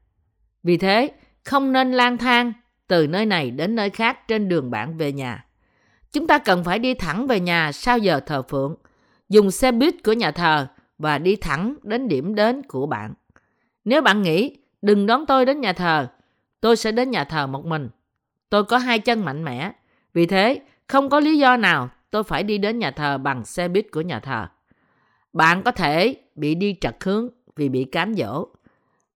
Vì 0.63 0.77
thế, 0.77 1.10
không 1.45 1.71
nên 1.71 1.91
lang 1.91 2.17
thang 2.17 2.53
từ 2.88 3.08
nơi 3.08 3.25
này 3.25 3.51
đến 3.51 3.75
nơi 3.75 3.89
khác 3.89 4.27
trên 4.27 4.49
đường 4.49 4.71
bạn 4.71 4.97
về 4.97 5.12
nhà. 5.12 5.45
Chúng 6.12 6.28
ta 6.28 6.38
cần 6.38 6.63
phải 6.63 6.80
đi 6.80 6.93
thẳng 6.93 7.28
về 7.28 7.39
nhà 7.39 7.72
sau 7.72 7.98
giờ 7.98 8.20
thờ 8.20 8.41
phượng, 8.41 8.76
dùng 9.30 9.52
xe 9.52 9.72
buýt 9.72 9.96
của 10.04 10.13
nhà 10.13 10.32
thờ 10.32 10.67
và 10.98 11.17
đi 11.17 11.36
thẳng 11.36 11.76
đến 11.84 12.08
điểm 12.08 12.36
đến 12.36 12.62
của 12.63 12.86
bạn. 12.86 13.13
Nếu 13.86 14.02
bạn 14.02 14.22
nghĩ, 14.22 14.58
đừng 14.82 15.06
đón 15.06 15.26
tôi 15.26 15.46
đến 15.46 15.62
nhà 15.62 15.74
thờ, 15.74 16.08
tôi 16.62 16.76
sẽ 16.76 16.91
đến 16.91 17.12
nhà 17.12 17.24
thờ 17.24 17.48
một 17.48 17.65
mình. 17.65 17.89
Tôi 18.50 18.63
có 18.63 18.78
hai 18.78 19.00
chân 19.00 19.26
mạnh 19.26 19.43
mẽ, 19.43 19.72
vì 20.13 20.26
thế 20.26 20.60
không 20.88 21.10
có 21.10 21.20
lý 21.20 21.38
do 21.38 21.58
nào 21.58 21.89
tôi 22.12 22.24
phải 22.24 22.43
đi 22.43 22.58
đến 22.58 22.80
nhà 22.80 22.91
thờ 22.91 23.17
bằng 23.17 23.46
xe 23.46 23.67
buýt 23.67 23.91
của 23.91 24.02
nhà 24.02 24.20
thờ. 24.20 24.48
Bạn 25.34 25.63
có 25.63 25.72
thể 25.72 26.15
bị 26.36 26.56
đi 26.56 26.76
trật 26.82 26.98
hướng 27.04 27.30
vì 27.56 27.70
bị 27.70 27.84
cám 27.84 28.15
dỗ. 28.15 28.48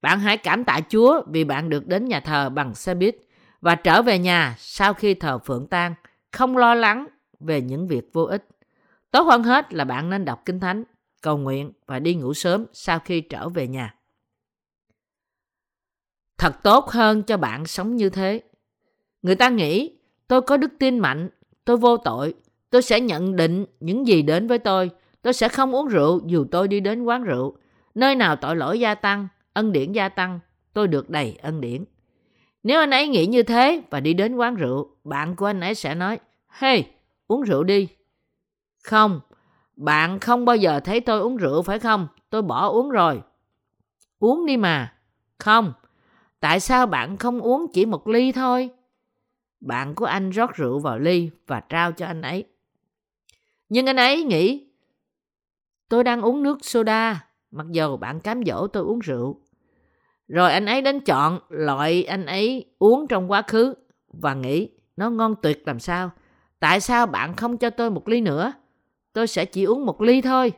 Bạn 0.01 0.19
hãy 0.19 0.37
cảm 0.37 0.63
tạ 0.63 0.79
Chúa 0.89 1.21
vì 1.27 1.43
bạn 1.43 1.69
được 1.69 1.87
đến 1.87 2.05
nhà 2.05 2.19
thờ 2.19 2.49
bằng 2.49 2.75
xe 2.75 2.95
buýt 2.95 3.15
và 3.61 3.75
trở 3.75 4.01
về 4.01 4.19
nhà 4.19 4.55
sau 4.57 4.93
khi 4.93 5.13
thờ 5.13 5.39
phượng 5.39 5.67
tan, 5.67 5.93
không 6.31 6.57
lo 6.57 6.73
lắng 6.75 7.07
về 7.39 7.61
những 7.61 7.87
việc 7.87 8.09
vô 8.13 8.23
ích. 8.23 8.47
Tốt 9.11 9.21
hơn 9.21 9.43
hết 9.43 9.73
là 9.73 9.83
bạn 9.83 10.09
nên 10.09 10.25
đọc 10.25 10.41
Kinh 10.45 10.59
Thánh, 10.59 10.83
cầu 11.21 11.37
nguyện 11.37 11.71
và 11.85 11.99
đi 11.99 12.15
ngủ 12.15 12.33
sớm 12.33 12.65
sau 12.73 12.99
khi 12.99 13.21
trở 13.21 13.49
về 13.49 13.67
nhà. 13.67 13.95
Thật 16.37 16.63
tốt 16.63 16.89
hơn 16.89 17.23
cho 17.23 17.37
bạn 17.37 17.65
sống 17.65 17.95
như 17.95 18.09
thế. 18.09 18.41
Người 19.21 19.35
ta 19.35 19.49
nghĩ 19.49 19.97
tôi 20.27 20.41
có 20.41 20.57
đức 20.57 20.71
tin 20.79 20.99
mạnh, 20.99 21.29
tôi 21.65 21.77
vô 21.77 21.97
tội, 21.97 22.33
tôi 22.69 22.81
sẽ 22.81 22.99
nhận 22.99 23.35
định 23.35 23.65
những 23.79 24.07
gì 24.07 24.21
đến 24.21 24.47
với 24.47 24.59
tôi, 24.59 24.89
tôi 25.21 25.33
sẽ 25.33 25.49
không 25.49 25.75
uống 25.75 25.87
rượu 25.87 26.21
dù 26.25 26.45
tôi 26.51 26.67
đi 26.67 26.79
đến 26.79 27.03
quán 27.03 27.23
rượu. 27.23 27.57
Nơi 27.95 28.15
nào 28.15 28.35
tội 28.35 28.55
lỗi 28.55 28.79
gia 28.79 28.95
tăng, 28.95 29.27
ân 29.53 29.71
điển 29.71 29.91
gia 29.91 30.09
tăng, 30.09 30.39
tôi 30.73 30.87
được 30.87 31.09
đầy 31.09 31.37
ân 31.41 31.61
điển. 31.61 31.83
Nếu 32.63 32.79
anh 32.79 32.89
ấy 32.89 33.07
nghĩ 33.07 33.25
như 33.25 33.43
thế 33.43 33.81
và 33.89 33.99
đi 33.99 34.13
đến 34.13 34.35
quán 34.35 34.55
rượu, 34.55 34.95
bạn 35.03 35.35
của 35.35 35.45
anh 35.45 35.59
ấy 35.59 35.75
sẽ 35.75 35.95
nói, 35.95 36.19
Hey, 36.47 36.91
uống 37.27 37.41
rượu 37.41 37.63
đi. 37.63 37.87
Không, 38.83 39.21
bạn 39.75 40.19
không 40.19 40.45
bao 40.45 40.55
giờ 40.55 40.79
thấy 40.79 41.01
tôi 41.01 41.19
uống 41.19 41.37
rượu 41.37 41.61
phải 41.61 41.79
không? 41.79 42.07
Tôi 42.29 42.41
bỏ 42.41 42.67
uống 42.67 42.89
rồi. 42.89 43.21
Uống 44.19 44.45
đi 44.45 44.57
mà. 44.57 44.93
Không, 45.37 45.73
tại 46.39 46.59
sao 46.59 46.85
bạn 46.85 47.17
không 47.17 47.39
uống 47.39 47.67
chỉ 47.73 47.85
một 47.85 48.07
ly 48.07 48.31
thôi? 48.31 48.69
Bạn 49.59 49.95
của 49.95 50.05
anh 50.05 50.29
rót 50.29 50.55
rượu 50.55 50.79
vào 50.79 50.99
ly 50.99 51.29
và 51.47 51.59
trao 51.59 51.91
cho 51.91 52.05
anh 52.05 52.21
ấy. 52.21 52.45
Nhưng 53.69 53.85
anh 53.85 53.95
ấy 53.95 54.23
nghĩ, 54.23 54.67
tôi 55.89 56.03
đang 56.03 56.21
uống 56.21 56.43
nước 56.43 56.57
soda, 56.61 57.27
mặc 57.51 57.67
dù 57.71 57.97
bạn 57.97 58.19
cám 58.19 58.43
dỗ 58.45 58.67
tôi 58.67 58.83
uống 58.83 58.99
rượu. 58.99 59.41
Rồi 60.31 60.51
anh 60.51 60.65
ấy 60.65 60.81
đến 60.81 60.99
chọn 60.99 61.39
loại 61.49 62.03
anh 62.03 62.25
ấy 62.25 62.65
uống 62.79 63.07
trong 63.07 63.31
quá 63.31 63.41
khứ 63.41 63.73
và 64.07 64.33
nghĩ 64.33 64.69
nó 64.97 65.09
ngon 65.09 65.35
tuyệt 65.41 65.67
làm 65.67 65.79
sao. 65.79 66.11
Tại 66.59 66.79
sao 66.79 67.05
bạn 67.05 67.35
không 67.35 67.57
cho 67.57 67.69
tôi 67.69 67.91
một 67.91 68.07
ly 68.07 68.21
nữa? 68.21 68.53
Tôi 69.13 69.27
sẽ 69.27 69.45
chỉ 69.45 69.63
uống 69.63 69.85
một 69.85 70.01
ly 70.01 70.21
thôi. 70.21 70.51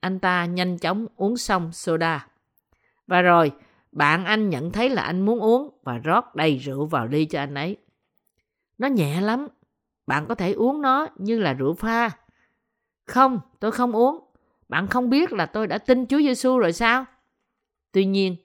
Anh 0.00 0.18
ta 0.18 0.44
nhanh 0.44 0.78
chóng 0.78 1.06
uống 1.16 1.36
xong 1.36 1.72
soda. 1.72 2.26
Và 3.06 3.22
rồi, 3.22 3.52
bạn 3.92 4.24
anh 4.24 4.50
nhận 4.50 4.72
thấy 4.72 4.88
là 4.88 5.02
anh 5.02 5.20
muốn 5.20 5.40
uống 5.40 5.78
và 5.82 5.98
rót 5.98 6.34
đầy 6.34 6.56
rượu 6.56 6.86
vào 6.86 7.06
ly 7.06 7.24
cho 7.24 7.38
anh 7.38 7.54
ấy. 7.54 7.76
Nó 8.78 8.88
nhẹ 8.88 9.20
lắm. 9.20 9.48
Bạn 10.06 10.26
có 10.28 10.34
thể 10.34 10.52
uống 10.52 10.82
nó 10.82 11.06
như 11.16 11.38
là 11.38 11.52
rượu 11.52 11.74
pha. 11.74 12.10
Không, 13.06 13.40
tôi 13.60 13.72
không 13.72 13.92
uống. 13.92 14.24
Bạn 14.68 14.86
không 14.86 15.10
biết 15.10 15.32
là 15.32 15.46
tôi 15.46 15.66
đã 15.66 15.78
tin 15.78 16.06
Chúa 16.06 16.18
Giêsu 16.18 16.58
rồi 16.58 16.72
sao? 16.72 17.04
Tuy 17.92 18.04
nhiên, 18.04 18.36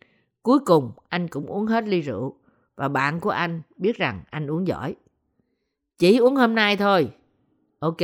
cuối 0.43 0.59
cùng 0.65 0.91
anh 1.09 1.27
cũng 1.27 1.45
uống 1.45 1.65
hết 1.65 1.83
ly 1.87 2.01
rượu 2.01 2.35
và 2.75 2.87
bạn 2.87 3.19
của 3.19 3.29
anh 3.29 3.61
biết 3.77 3.97
rằng 3.97 4.23
anh 4.29 4.47
uống 4.47 4.67
giỏi. 4.67 4.95
Chỉ 5.97 6.17
uống 6.17 6.35
hôm 6.35 6.55
nay 6.55 6.77
thôi. 6.77 7.11
Ok, 7.79 7.97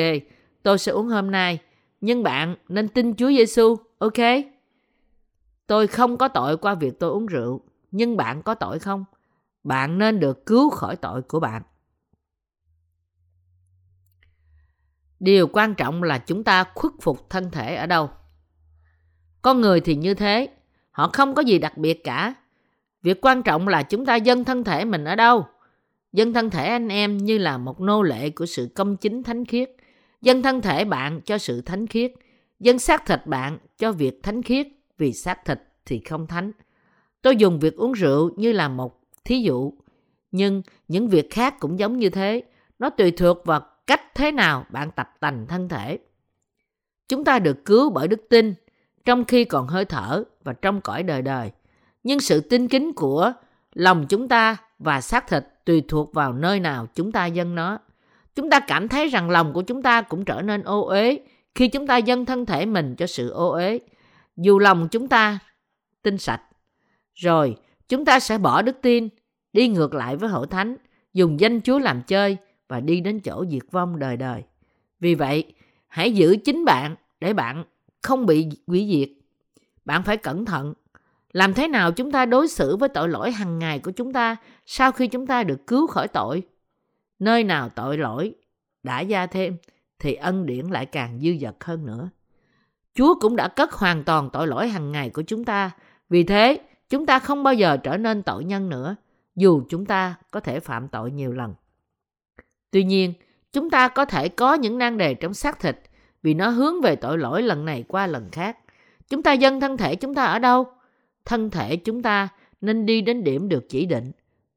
tôi 0.63 0.77
sẽ 0.77 0.91
uống 0.91 1.07
hôm 1.07 1.31
nay, 1.31 1.59
nhưng 2.01 2.23
bạn 2.23 2.55
nên 2.69 2.87
tin 2.87 3.15
Chúa 3.15 3.29
Giêsu, 3.29 3.75
ok? 3.97 4.19
Tôi 5.67 5.87
không 5.87 6.17
có 6.17 6.27
tội 6.27 6.57
qua 6.57 6.75
việc 6.75 6.99
tôi 6.99 7.09
uống 7.09 7.25
rượu, 7.25 7.61
nhưng 7.91 8.17
bạn 8.17 8.41
có 8.41 8.55
tội 8.55 8.79
không? 8.79 9.05
Bạn 9.63 9.97
nên 9.97 10.19
được 10.19 10.45
cứu 10.45 10.69
khỏi 10.69 10.95
tội 10.95 11.21
của 11.21 11.39
bạn. 11.39 11.61
Điều 15.19 15.47
quan 15.47 15.75
trọng 15.75 16.03
là 16.03 16.17
chúng 16.17 16.43
ta 16.43 16.63
khuất 16.75 16.93
phục 17.01 17.29
thân 17.29 17.51
thể 17.51 17.75
ở 17.75 17.85
đâu. 17.85 18.09
Con 19.41 19.61
người 19.61 19.81
thì 19.81 19.95
như 19.95 20.13
thế, 20.13 20.49
họ 20.93 21.09
không 21.13 21.35
có 21.35 21.41
gì 21.41 21.59
đặc 21.59 21.77
biệt 21.77 22.03
cả. 22.03 22.33
Việc 23.01 23.25
quan 23.25 23.43
trọng 23.43 23.67
là 23.67 23.83
chúng 23.83 24.05
ta 24.05 24.15
dân 24.15 24.43
thân 24.43 24.63
thể 24.63 24.85
mình 24.85 25.05
ở 25.05 25.15
đâu. 25.15 25.45
Dân 26.13 26.33
thân 26.33 26.49
thể 26.49 26.65
anh 26.65 26.87
em 26.87 27.17
như 27.17 27.37
là 27.37 27.57
một 27.57 27.81
nô 27.81 28.01
lệ 28.01 28.29
của 28.29 28.45
sự 28.45 28.69
công 28.75 28.97
chính 28.97 29.23
thánh 29.23 29.45
khiết. 29.45 29.71
Dân 30.21 30.41
thân 30.41 30.61
thể 30.61 30.85
bạn 30.85 31.21
cho 31.21 31.37
sự 31.37 31.61
thánh 31.61 31.87
khiết. 31.87 32.11
Dân 32.59 32.79
xác 32.79 33.05
thịt 33.05 33.27
bạn 33.27 33.57
cho 33.77 33.91
việc 33.91 34.23
thánh 34.23 34.43
khiết, 34.43 34.67
vì 34.97 35.13
xác 35.13 35.45
thịt 35.45 35.59
thì 35.85 35.99
không 35.99 36.27
thánh. 36.27 36.51
Tôi 37.21 37.35
dùng 37.35 37.59
việc 37.59 37.75
uống 37.75 37.91
rượu 37.91 38.31
như 38.37 38.51
là 38.51 38.67
một 38.67 39.01
thí 39.25 39.41
dụ. 39.41 39.73
Nhưng 40.31 40.61
những 40.87 41.07
việc 41.07 41.31
khác 41.31 41.59
cũng 41.59 41.79
giống 41.79 41.99
như 41.99 42.09
thế. 42.09 42.43
Nó 42.79 42.89
tùy 42.89 43.11
thuộc 43.11 43.45
vào 43.45 43.61
cách 43.87 44.01
thế 44.15 44.31
nào 44.31 44.65
bạn 44.69 44.91
tập 44.91 45.13
tành 45.19 45.45
thân 45.47 45.69
thể. 45.69 45.97
Chúng 47.07 47.23
ta 47.23 47.39
được 47.39 47.65
cứu 47.65 47.89
bởi 47.89 48.07
đức 48.07 48.21
tin, 48.29 48.53
trong 49.05 49.25
khi 49.25 49.45
còn 49.45 49.67
hơi 49.67 49.85
thở 49.85 50.23
và 50.43 50.53
trong 50.53 50.81
cõi 50.81 51.03
đời 51.03 51.21
đời. 51.21 51.51
Nhưng 52.03 52.19
sự 52.19 52.41
tin 52.41 52.67
kính 52.67 52.93
của 52.93 53.33
lòng 53.73 54.05
chúng 54.09 54.27
ta 54.27 54.57
và 54.79 55.01
xác 55.01 55.27
thịt 55.27 55.43
tùy 55.65 55.83
thuộc 55.87 56.13
vào 56.13 56.33
nơi 56.33 56.59
nào 56.59 56.87
chúng 56.95 57.11
ta 57.11 57.25
dâng 57.25 57.55
nó. 57.55 57.79
Chúng 58.35 58.49
ta 58.49 58.59
cảm 58.59 58.87
thấy 58.87 59.07
rằng 59.07 59.29
lòng 59.29 59.53
của 59.53 59.61
chúng 59.61 59.81
ta 59.81 60.01
cũng 60.01 60.25
trở 60.25 60.41
nên 60.41 60.63
ô 60.63 60.85
uế 60.87 61.19
khi 61.55 61.67
chúng 61.67 61.87
ta 61.87 61.97
dâng 61.97 62.25
thân 62.25 62.45
thể 62.45 62.65
mình 62.65 62.95
cho 62.95 63.07
sự 63.07 63.29
ô 63.29 63.49
uế. 63.49 63.79
Dù 64.37 64.59
lòng 64.59 64.87
chúng 64.91 65.07
ta 65.07 65.39
tinh 66.01 66.17
sạch. 66.17 66.41
Rồi, 67.13 67.55
chúng 67.89 68.05
ta 68.05 68.19
sẽ 68.19 68.37
bỏ 68.37 68.61
đức 68.61 68.77
tin, 68.81 69.09
đi 69.53 69.67
ngược 69.67 69.93
lại 69.93 70.15
với 70.15 70.29
hội 70.29 70.47
thánh, 70.47 70.75
dùng 71.13 71.39
danh 71.39 71.61
Chúa 71.61 71.79
làm 71.79 72.01
chơi 72.07 72.37
và 72.67 72.79
đi 72.79 73.01
đến 73.01 73.19
chỗ 73.19 73.45
diệt 73.49 73.63
vong 73.71 73.99
đời 73.99 74.17
đời. 74.17 74.43
Vì 74.99 75.15
vậy, 75.15 75.53
hãy 75.87 76.11
giữ 76.11 76.37
chính 76.45 76.65
bạn 76.65 76.95
để 77.19 77.33
bạn 77.33 77.63
không 78.01 78.25
bị 78.25 78.49
quỷ 78.67 78.87
diệt. 78.91 79.22
Bạn 79.85 80.03
phải 80.03 80.17
cẩn 80.17 80.45
thận 80.45 80.73
làm 81.33 81.53
thế 81.53 81.67
nào 81.67 81.91
chúng 81.91 82.11
ta 82.11 82.25
đối 82.25 82.47
xử 82.47 82.75
với 82.75 82.89
tội 82.89 83.09
lỗi 83.09 83.31
hàng 83.31 83.59
ngày 83.59 83.79
của 83.79 83.91
chúng 83.91 84.13
ta 84.13 84.35
sau 84.65 84.91
khi 84.91 85.07
chúng 85.07 85.27
ta 85.27 85.43
được 85.43 85.67
cứu 85.67 85.87
khỏi 85.87 86.07
tội? 86.07 86.43
Nơi 87.19 87.43
nào 87.43 87.69
tội 87.69 87.97
lỗi 87.97 88.35
đã 88.83 88.99
gia 88.99 89.25
thêm 89.25 89.57
thì 89.99 90.13
ân 90.13 90.45
điển 90.45 90.65
lại 90.65 90.85
càng 90.85 91.19
dư 91.19 91.31
dật 91.41 91.55
hơn 91.63 91.85
nữa. 91.85 92.09
Chúa 92.95 93.15
cũng 93.19 93.35
đã 93.35 93.47
cất 93.47 93.71
hoàn 93.71 94.03
toàn 94.03 94.29
tội 94.33 94.47
lỗi 94.47 94.67
hàng 94.67 94.91
ngày 94.91 95.09
của 95.09 95.21
chúng 95.21 95.45
ta. 95.45 95.71
Vì 96.09 96.23
thế, 96.23 96.59
chúng 96.89 97.05
ta 97.05 97.19
không 97.19 97.43
bao 97.43 97.53
giờ 97.53 97.77
trở 97.77 97.97
nên 97.97 98.23
tội 98.23 98.43
nhân 98.43 98.69
nữa, 98.69 98.95
dù 99.35 99.63
chúng 99.69 99.85
ta 99.85 100.15
có 100.31 100.39
thể 100.39 100.59
phạm 100.59 100.87
tội 100.87 101.11
nhiều 101.11 101.31
lần. 101.31 101.53
Tuy 102.71 102.83
nhiên, 102.83 103.13
chúng 103.51 103.69
ta 103.69 103.87
có 103.87 104.05
thể 104.05 104.29
có 104.29 104.53
những 104.53 104.77
nan 104.77 104.97
đề 104.97 105.13
trong 105.13 105.33
xác 105.33 105.59
thịt 105.59 105.79
vì 106.23 106.33
nó 106.33 106.49
hướng 106.49 106.81
về 106.81 106.95
tội 106.95 107.17
lỗi 107.17 107.41
lần 107.41 107.65
này 107.65 107.83
qua 107.87 108.07
lần 108.07 108.29
khác. 108.31 108.57
Chúng 109.09 109.23
ta 109.23 109.33
dâng 109.33 109.59
thân 109.59 109.77
thể 109.77 109.95
chúng 109.95 110.13
ta 110.13 110.25
ở 110.25 110.39
đâu? 110.39 110.65
thân 111.25 111.49
thể 111.49 111.75
chúng 111.75 112.01
ta 112.01 112.29
nên 112.61 112.85
đi 112.85 113.01
đến 113.01 113.23
điểm 113.23 113.49
được 113.49 113.69
chỉ 113.69 113.85
định. 113.85 114.11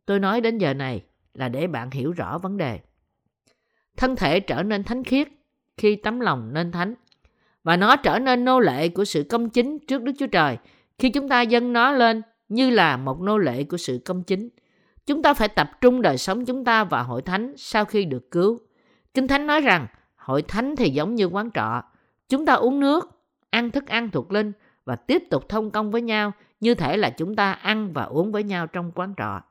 Tôi 0.06 0.18
nói 0.18 0.40
đến 0.40 0.58
giờ 0.58 0.74
này 0.74 1.02
là 1.34 1.48
để 1.48 1.66
bạn 1.66 1.90
hiểu 1.90 2.12
rõ 2.12 2.38
vấn 2.38 2.56
đề. 2.56 2.80
Thân 3.96 4.16
thể 4.16 4.40
trở 4.40 4.62
nên 4.62 4.84
thánh 4.84 5.04
khiết 5.04 5.28
khi 5.76 5.96
tấm 5.96 6.20
lòng 6.20 6.50
nên 6.52 6.72
thánh 6.72 6.94
và 7.64 7.76
nó 7.76 7.96
trở 7.96 8.18
nên 8.18 8.44
nô 8.44 8.60
lệ 8.60 8.88
của 8.88 9.04
sự 9.04 9.22
công 9.22 9.50
chính 9.50 9.78
trước 9.78 10.02
Đức 10.02 10.12
Chúa 10.18 10.26
Trời 10.26 10.56
khi 10.98 11.10
chúng 11.10 11.28
ta 11.28 11.42
dâng 11.42 11.72
nó 11.72 11.92
lên 11.92 12.22
như 12.48 12.70
là 12.70 12.96
một 12.96 13.20
nô 13.20 13.38
lệ 13.38 13.64
của 13.64 13.76
sự 13.76 14.00
công 14.04 14.22
chính. 14.22 14.48
Chúng 15.06 15.22
ta 15.22 15.34
phải 15.34 15.48
tập 15.48 15.70
trung 15.80 16.02
đời 16.02 16.18
sống 16.18 16.44
chúng 16.44 16.64
ta 16.64 16.84
vào 16.84 17.04
hội 17.04 17.22
thánh 17.22 17.54
sau 17.56 17.84
khi 17.84 18.04
được 18.04 18.30
cứu. 18.30 18.58
Kinh 19.14 19.28
Thánh 19.28 19.46
nói 19.46 19.60
rằng 19.60 19.86
hội 20.16 20.42
thánh 20.42 20.76
thì 20.76 20.90
giống 20.90 21.14
như 21.14 21.26
quán 21.26 21.50
trọ. 21.54 21.82
Chúng 22.28 22.46
ta 22.46 22.52
uống 22.52 22.80
nước, 22.80 23.15
ăn 23.56 23.70
thức 23.70 23.86
ăn 23.86 24.10
thuộc 24.10 24.32
linh 24.32 24.52
và 24.84 24.96
tiếp 24.96 25.22
tục 25.30 25.48
thông 25.48 25.70
công 25.70 25.90
với 25.90 26.02
nhau 26.02 26.32
như 26.60 26.74
thể 26.74 26.96
là 26.96 27.10
chúng 27.10 27.36
ta 27.36 27.52
ăn 27.52 27.92
và 27.92 28.02
uống 28.02 28.32
với 28.32 28.42
nhau 28.42 28.66
trong 28.66 28.92
quán 28.94 29.14
trọ. 29.16 29.42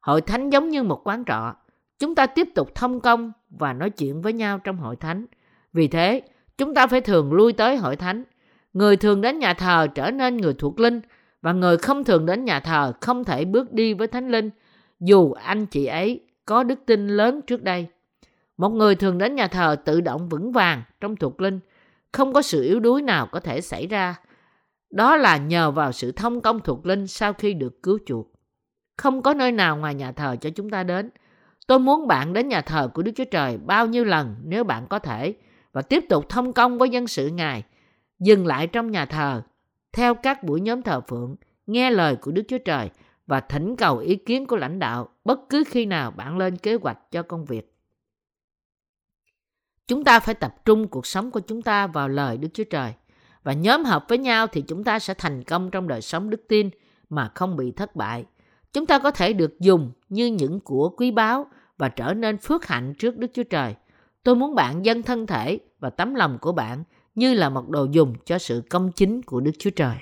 Hội 0.00 0.20
thánh 0.20 0.50
giống 0.50 0.68
như 0.68 0.82
một 0.82 1.00
quán 1.04 1.24
trọ, 1.26 1.54
chúng 1.98 2.14
ta 2.14 2.26
tiếp 2.26 2.48
tục 2.54 2.74
thông 2.74 3.00
công 3.00 3.32
và 3.50 3.72
nói 3.72 3.90
chuyện 3.90 4.22
với 4.22 4.32
nhau 4.32 4.58
trong 4.58 4.76
hội 4.76 4.96
thánh. 4.96 5.26
Vì 5.72 5.88
thế, 5.88 6.22
chúng 6.58 6.74
ta 6.74 6.86
phải 6.86 7.00
thường 7.00 7.32
lui 7.32 7.52
tới 7.52 7.76
hội 7.76 7.96
thánh. 7.96 8.24
Người 8.72 8.96
thường 8.96 9.20
đến 9.20 9.38
nhà 9.38 9.54
thờ 9.54 9.86
trở 9.94 10.10
nên 10.10 10.36
người 10.36 10.54
thuộc 10.54 10.80
linh 10.80 11.00
và 11.42 11.52
người 11.52 11.76
không 11.76 12.04
thường 12.04 12.26
đến 12.26 12.44
nhà 12.44 12.60
thờ 12.60 12.92
không 13.00 13.24
thể 13.24 13.44
bước 13.44 13.72
đi 13.72 13.94
với 13.94 14.08
thánh 14.08 14.28
linh 14.28 14.50
dù 15.00 15.32
anh 15.32 15.66
chị 15.66 15.86
ấy 15.86 16.20
có 16.44 16.62
đức 16.62 16.78
tin 16.86 17.08
lớn 17.08 17.40
trước 17.46 17.62
đây. 17.62 17.86
Một 18.56 18.68
người 18.68 18.94
thường 18.94 19.18
đến 19.18 19.34
nhà 19.34 19.48
thờ 19.48 19.76
tự 19.84 20.00
động 20.00 20.28
vững 20.28 20.52
vàng 20.52 20.82
trong 21.00 21.16
thuộc 21.16 21.40
linh, 21.40 21.60
không 22.12 22.32
có 22.32 22.42
sự 22.42 22.62
yếu 22.62 22.80
đuối 22.80 23.02
nào 23.02 23.26
có 23.26 23.40
thể 23.40 23.60
xảy 23.60 23.86
ra 23.86 24.16
đó 24.90 25.16
là 25.16 25.36
nhờ 25.36 25.70
vào 25.70 25.92
sự 25.92 26.12
thông 26.12 26.40
công 26.40 26.60
thuộc 26.60 26.86
linh 26.86 27.06
sau 27.06 27.32
khi 27.32 27.54
được 27.54 27.82
cứu 27.82 27.98
chuộc. 28.06 28.32
Không 28.96 29.22
có 29.22 29.34
nơi 29.34 29.52
nào 29.52 29.76
ngoài 29.76 29.94
nhà 29.94 30.12
thờ 30.12 30.36
cho 30.40 30.50
chúng 30.50 30.70
ta 30.70 30.82
đến. 30.82 31.10
Tôi 31.66 31.78
muốn 31.78 32.06
bạn 32.06 32.32
đến 32.32 32.48
nhà 32.48 32.60
thờ 32.60 32.90
của 32.94 33.02
Đức 33.02 33.12
Chúa 33.16 33.24
Trời 33.24 33.58
bao 33.58 33.86
nhiêu 33.86 34.04
lần 34.04 34.36
nếu 34.44 34.64
bạn 34.64 34.86
có 34.86 34.98
thể 34.98 35.34
và 35.72 35.82
tiếp 35.82 36.04
tục 36.08 36.28
thông 36.28 36.52
công 36.52 36.78
với 36.78 36.90
dân 36.90 37.06
sự 37.06 37.28
Ngài. 37.28 37.64
dừng 38.18 38.46
lại 38.46 38.66
trong 38.66 38.90
nhà 38.90 39.06
thờ, 39.06 39.42
theo 39.92 40.14
các 40.14 40.42
buổi 40.42 40.60
nhóm 40.60 40.82
thờ 40.82 41.00
phượng, 41.00 41.36
nghe 41.66 41.90
lời 41.90 42.16
của 42.16 42.30
Đức 42.30 42.42
Chúa 42.48 42.58
Trời 42.58 42.90
và 43.26 43.40
thỉnh 43.40 43.76
cầu 43.76 43.98
ý 43.98 44.16
kiến 44.16 44.46
của 44.46 44.56
lãnh 44.56 44.78
đạo 44.78 45.08
bất 45.24 45.40
cứ 45.48 45.64
khi 45.66 45.86
nào 45.86 46.10
bạn 46.10 46.38
lên 46.38 46.56
kế 46.56 46.74
hoạch 46.74 47.10
cho 47.10 47.22
công 47.22 47.44
việc. 47.44 47.69
Chúng 49.90 50.04
ta 50.04 50.20
phải 50.20 50.34
tập 50.34 50.64
trung 50.64 50.88
cuộc 50.88 51.06
sống 51.06 51.30
của 51.30 51.40
chúng 51.40 51.62
ta 51.62 51.86
vào 51.86 52.08
lời 52.08 52.36
Đức 52.36 52.48
Chúa 52.54 52.64
Trời 52.64 52.92
và 53.42 53.52
nhóm 53.52 53.84
hợp 53.84 54.04
với 54.08 54.18
nhau 54.18 54.46
thì 54.46 54.62
chúng 54.62 54.84
ta 54.84 54.98
sẽ 54.98 55.14
thành 55.14 55.44
công 55.44 55.70
trong 55.70 55.88
đời 55.88 56.02
sống 56.02 56.30
đức 56.30 56.44
tin 56.48 56.70
mà 57.08 57.30
không 57.34 57.56
bị 57.56 57.72
thất 57.72 57.96
bại. 57.96 58.24
Chúng 58.72 58.86
ta 58.86 58.98
có 58.98 59.10
thể 59.10 59.32
được 59.32 59.60
dùng 59.60 59.92
như 60.08 60.26
những 60.26 60.60
của 60.60 60.88
quý 60.88 61.10
báu 61.10 61.46
và 61.78 61.88
trở 61.88 62.14
nên 62.14 62.38
phước 62.38 62.66
hạnh 62.66 62.94
trước 62.94 63.18
Đức 63.18 63.30
Chúa 63.34 63.42
Trời. 63.42 63.74
Tôi 64.22 64.36
muốn 64.36 64.54
bạn 64.54 64.84
dâng 64.84 65.02
thân 65.02 65.26
thể 65.26 65.58
và 65.80 65.90
tấm 65.90 66.14
lòng 66.14 66.38
của 66.40 66.52
bạn 66.52 66.84
như 67.14 67.34
là 67.34 67.48
một 67.48 67.68
đồ 67.68 67.86
dùng 67.90 68.14
cho 68.24 68.38
sự 68.38 68.62
công 68.70 68.92
chính 68.92 69.22
của 69.22 69.40
Đức 69.40 69.52
Chúa 69.58 69.70
Trời. 69.70 69.96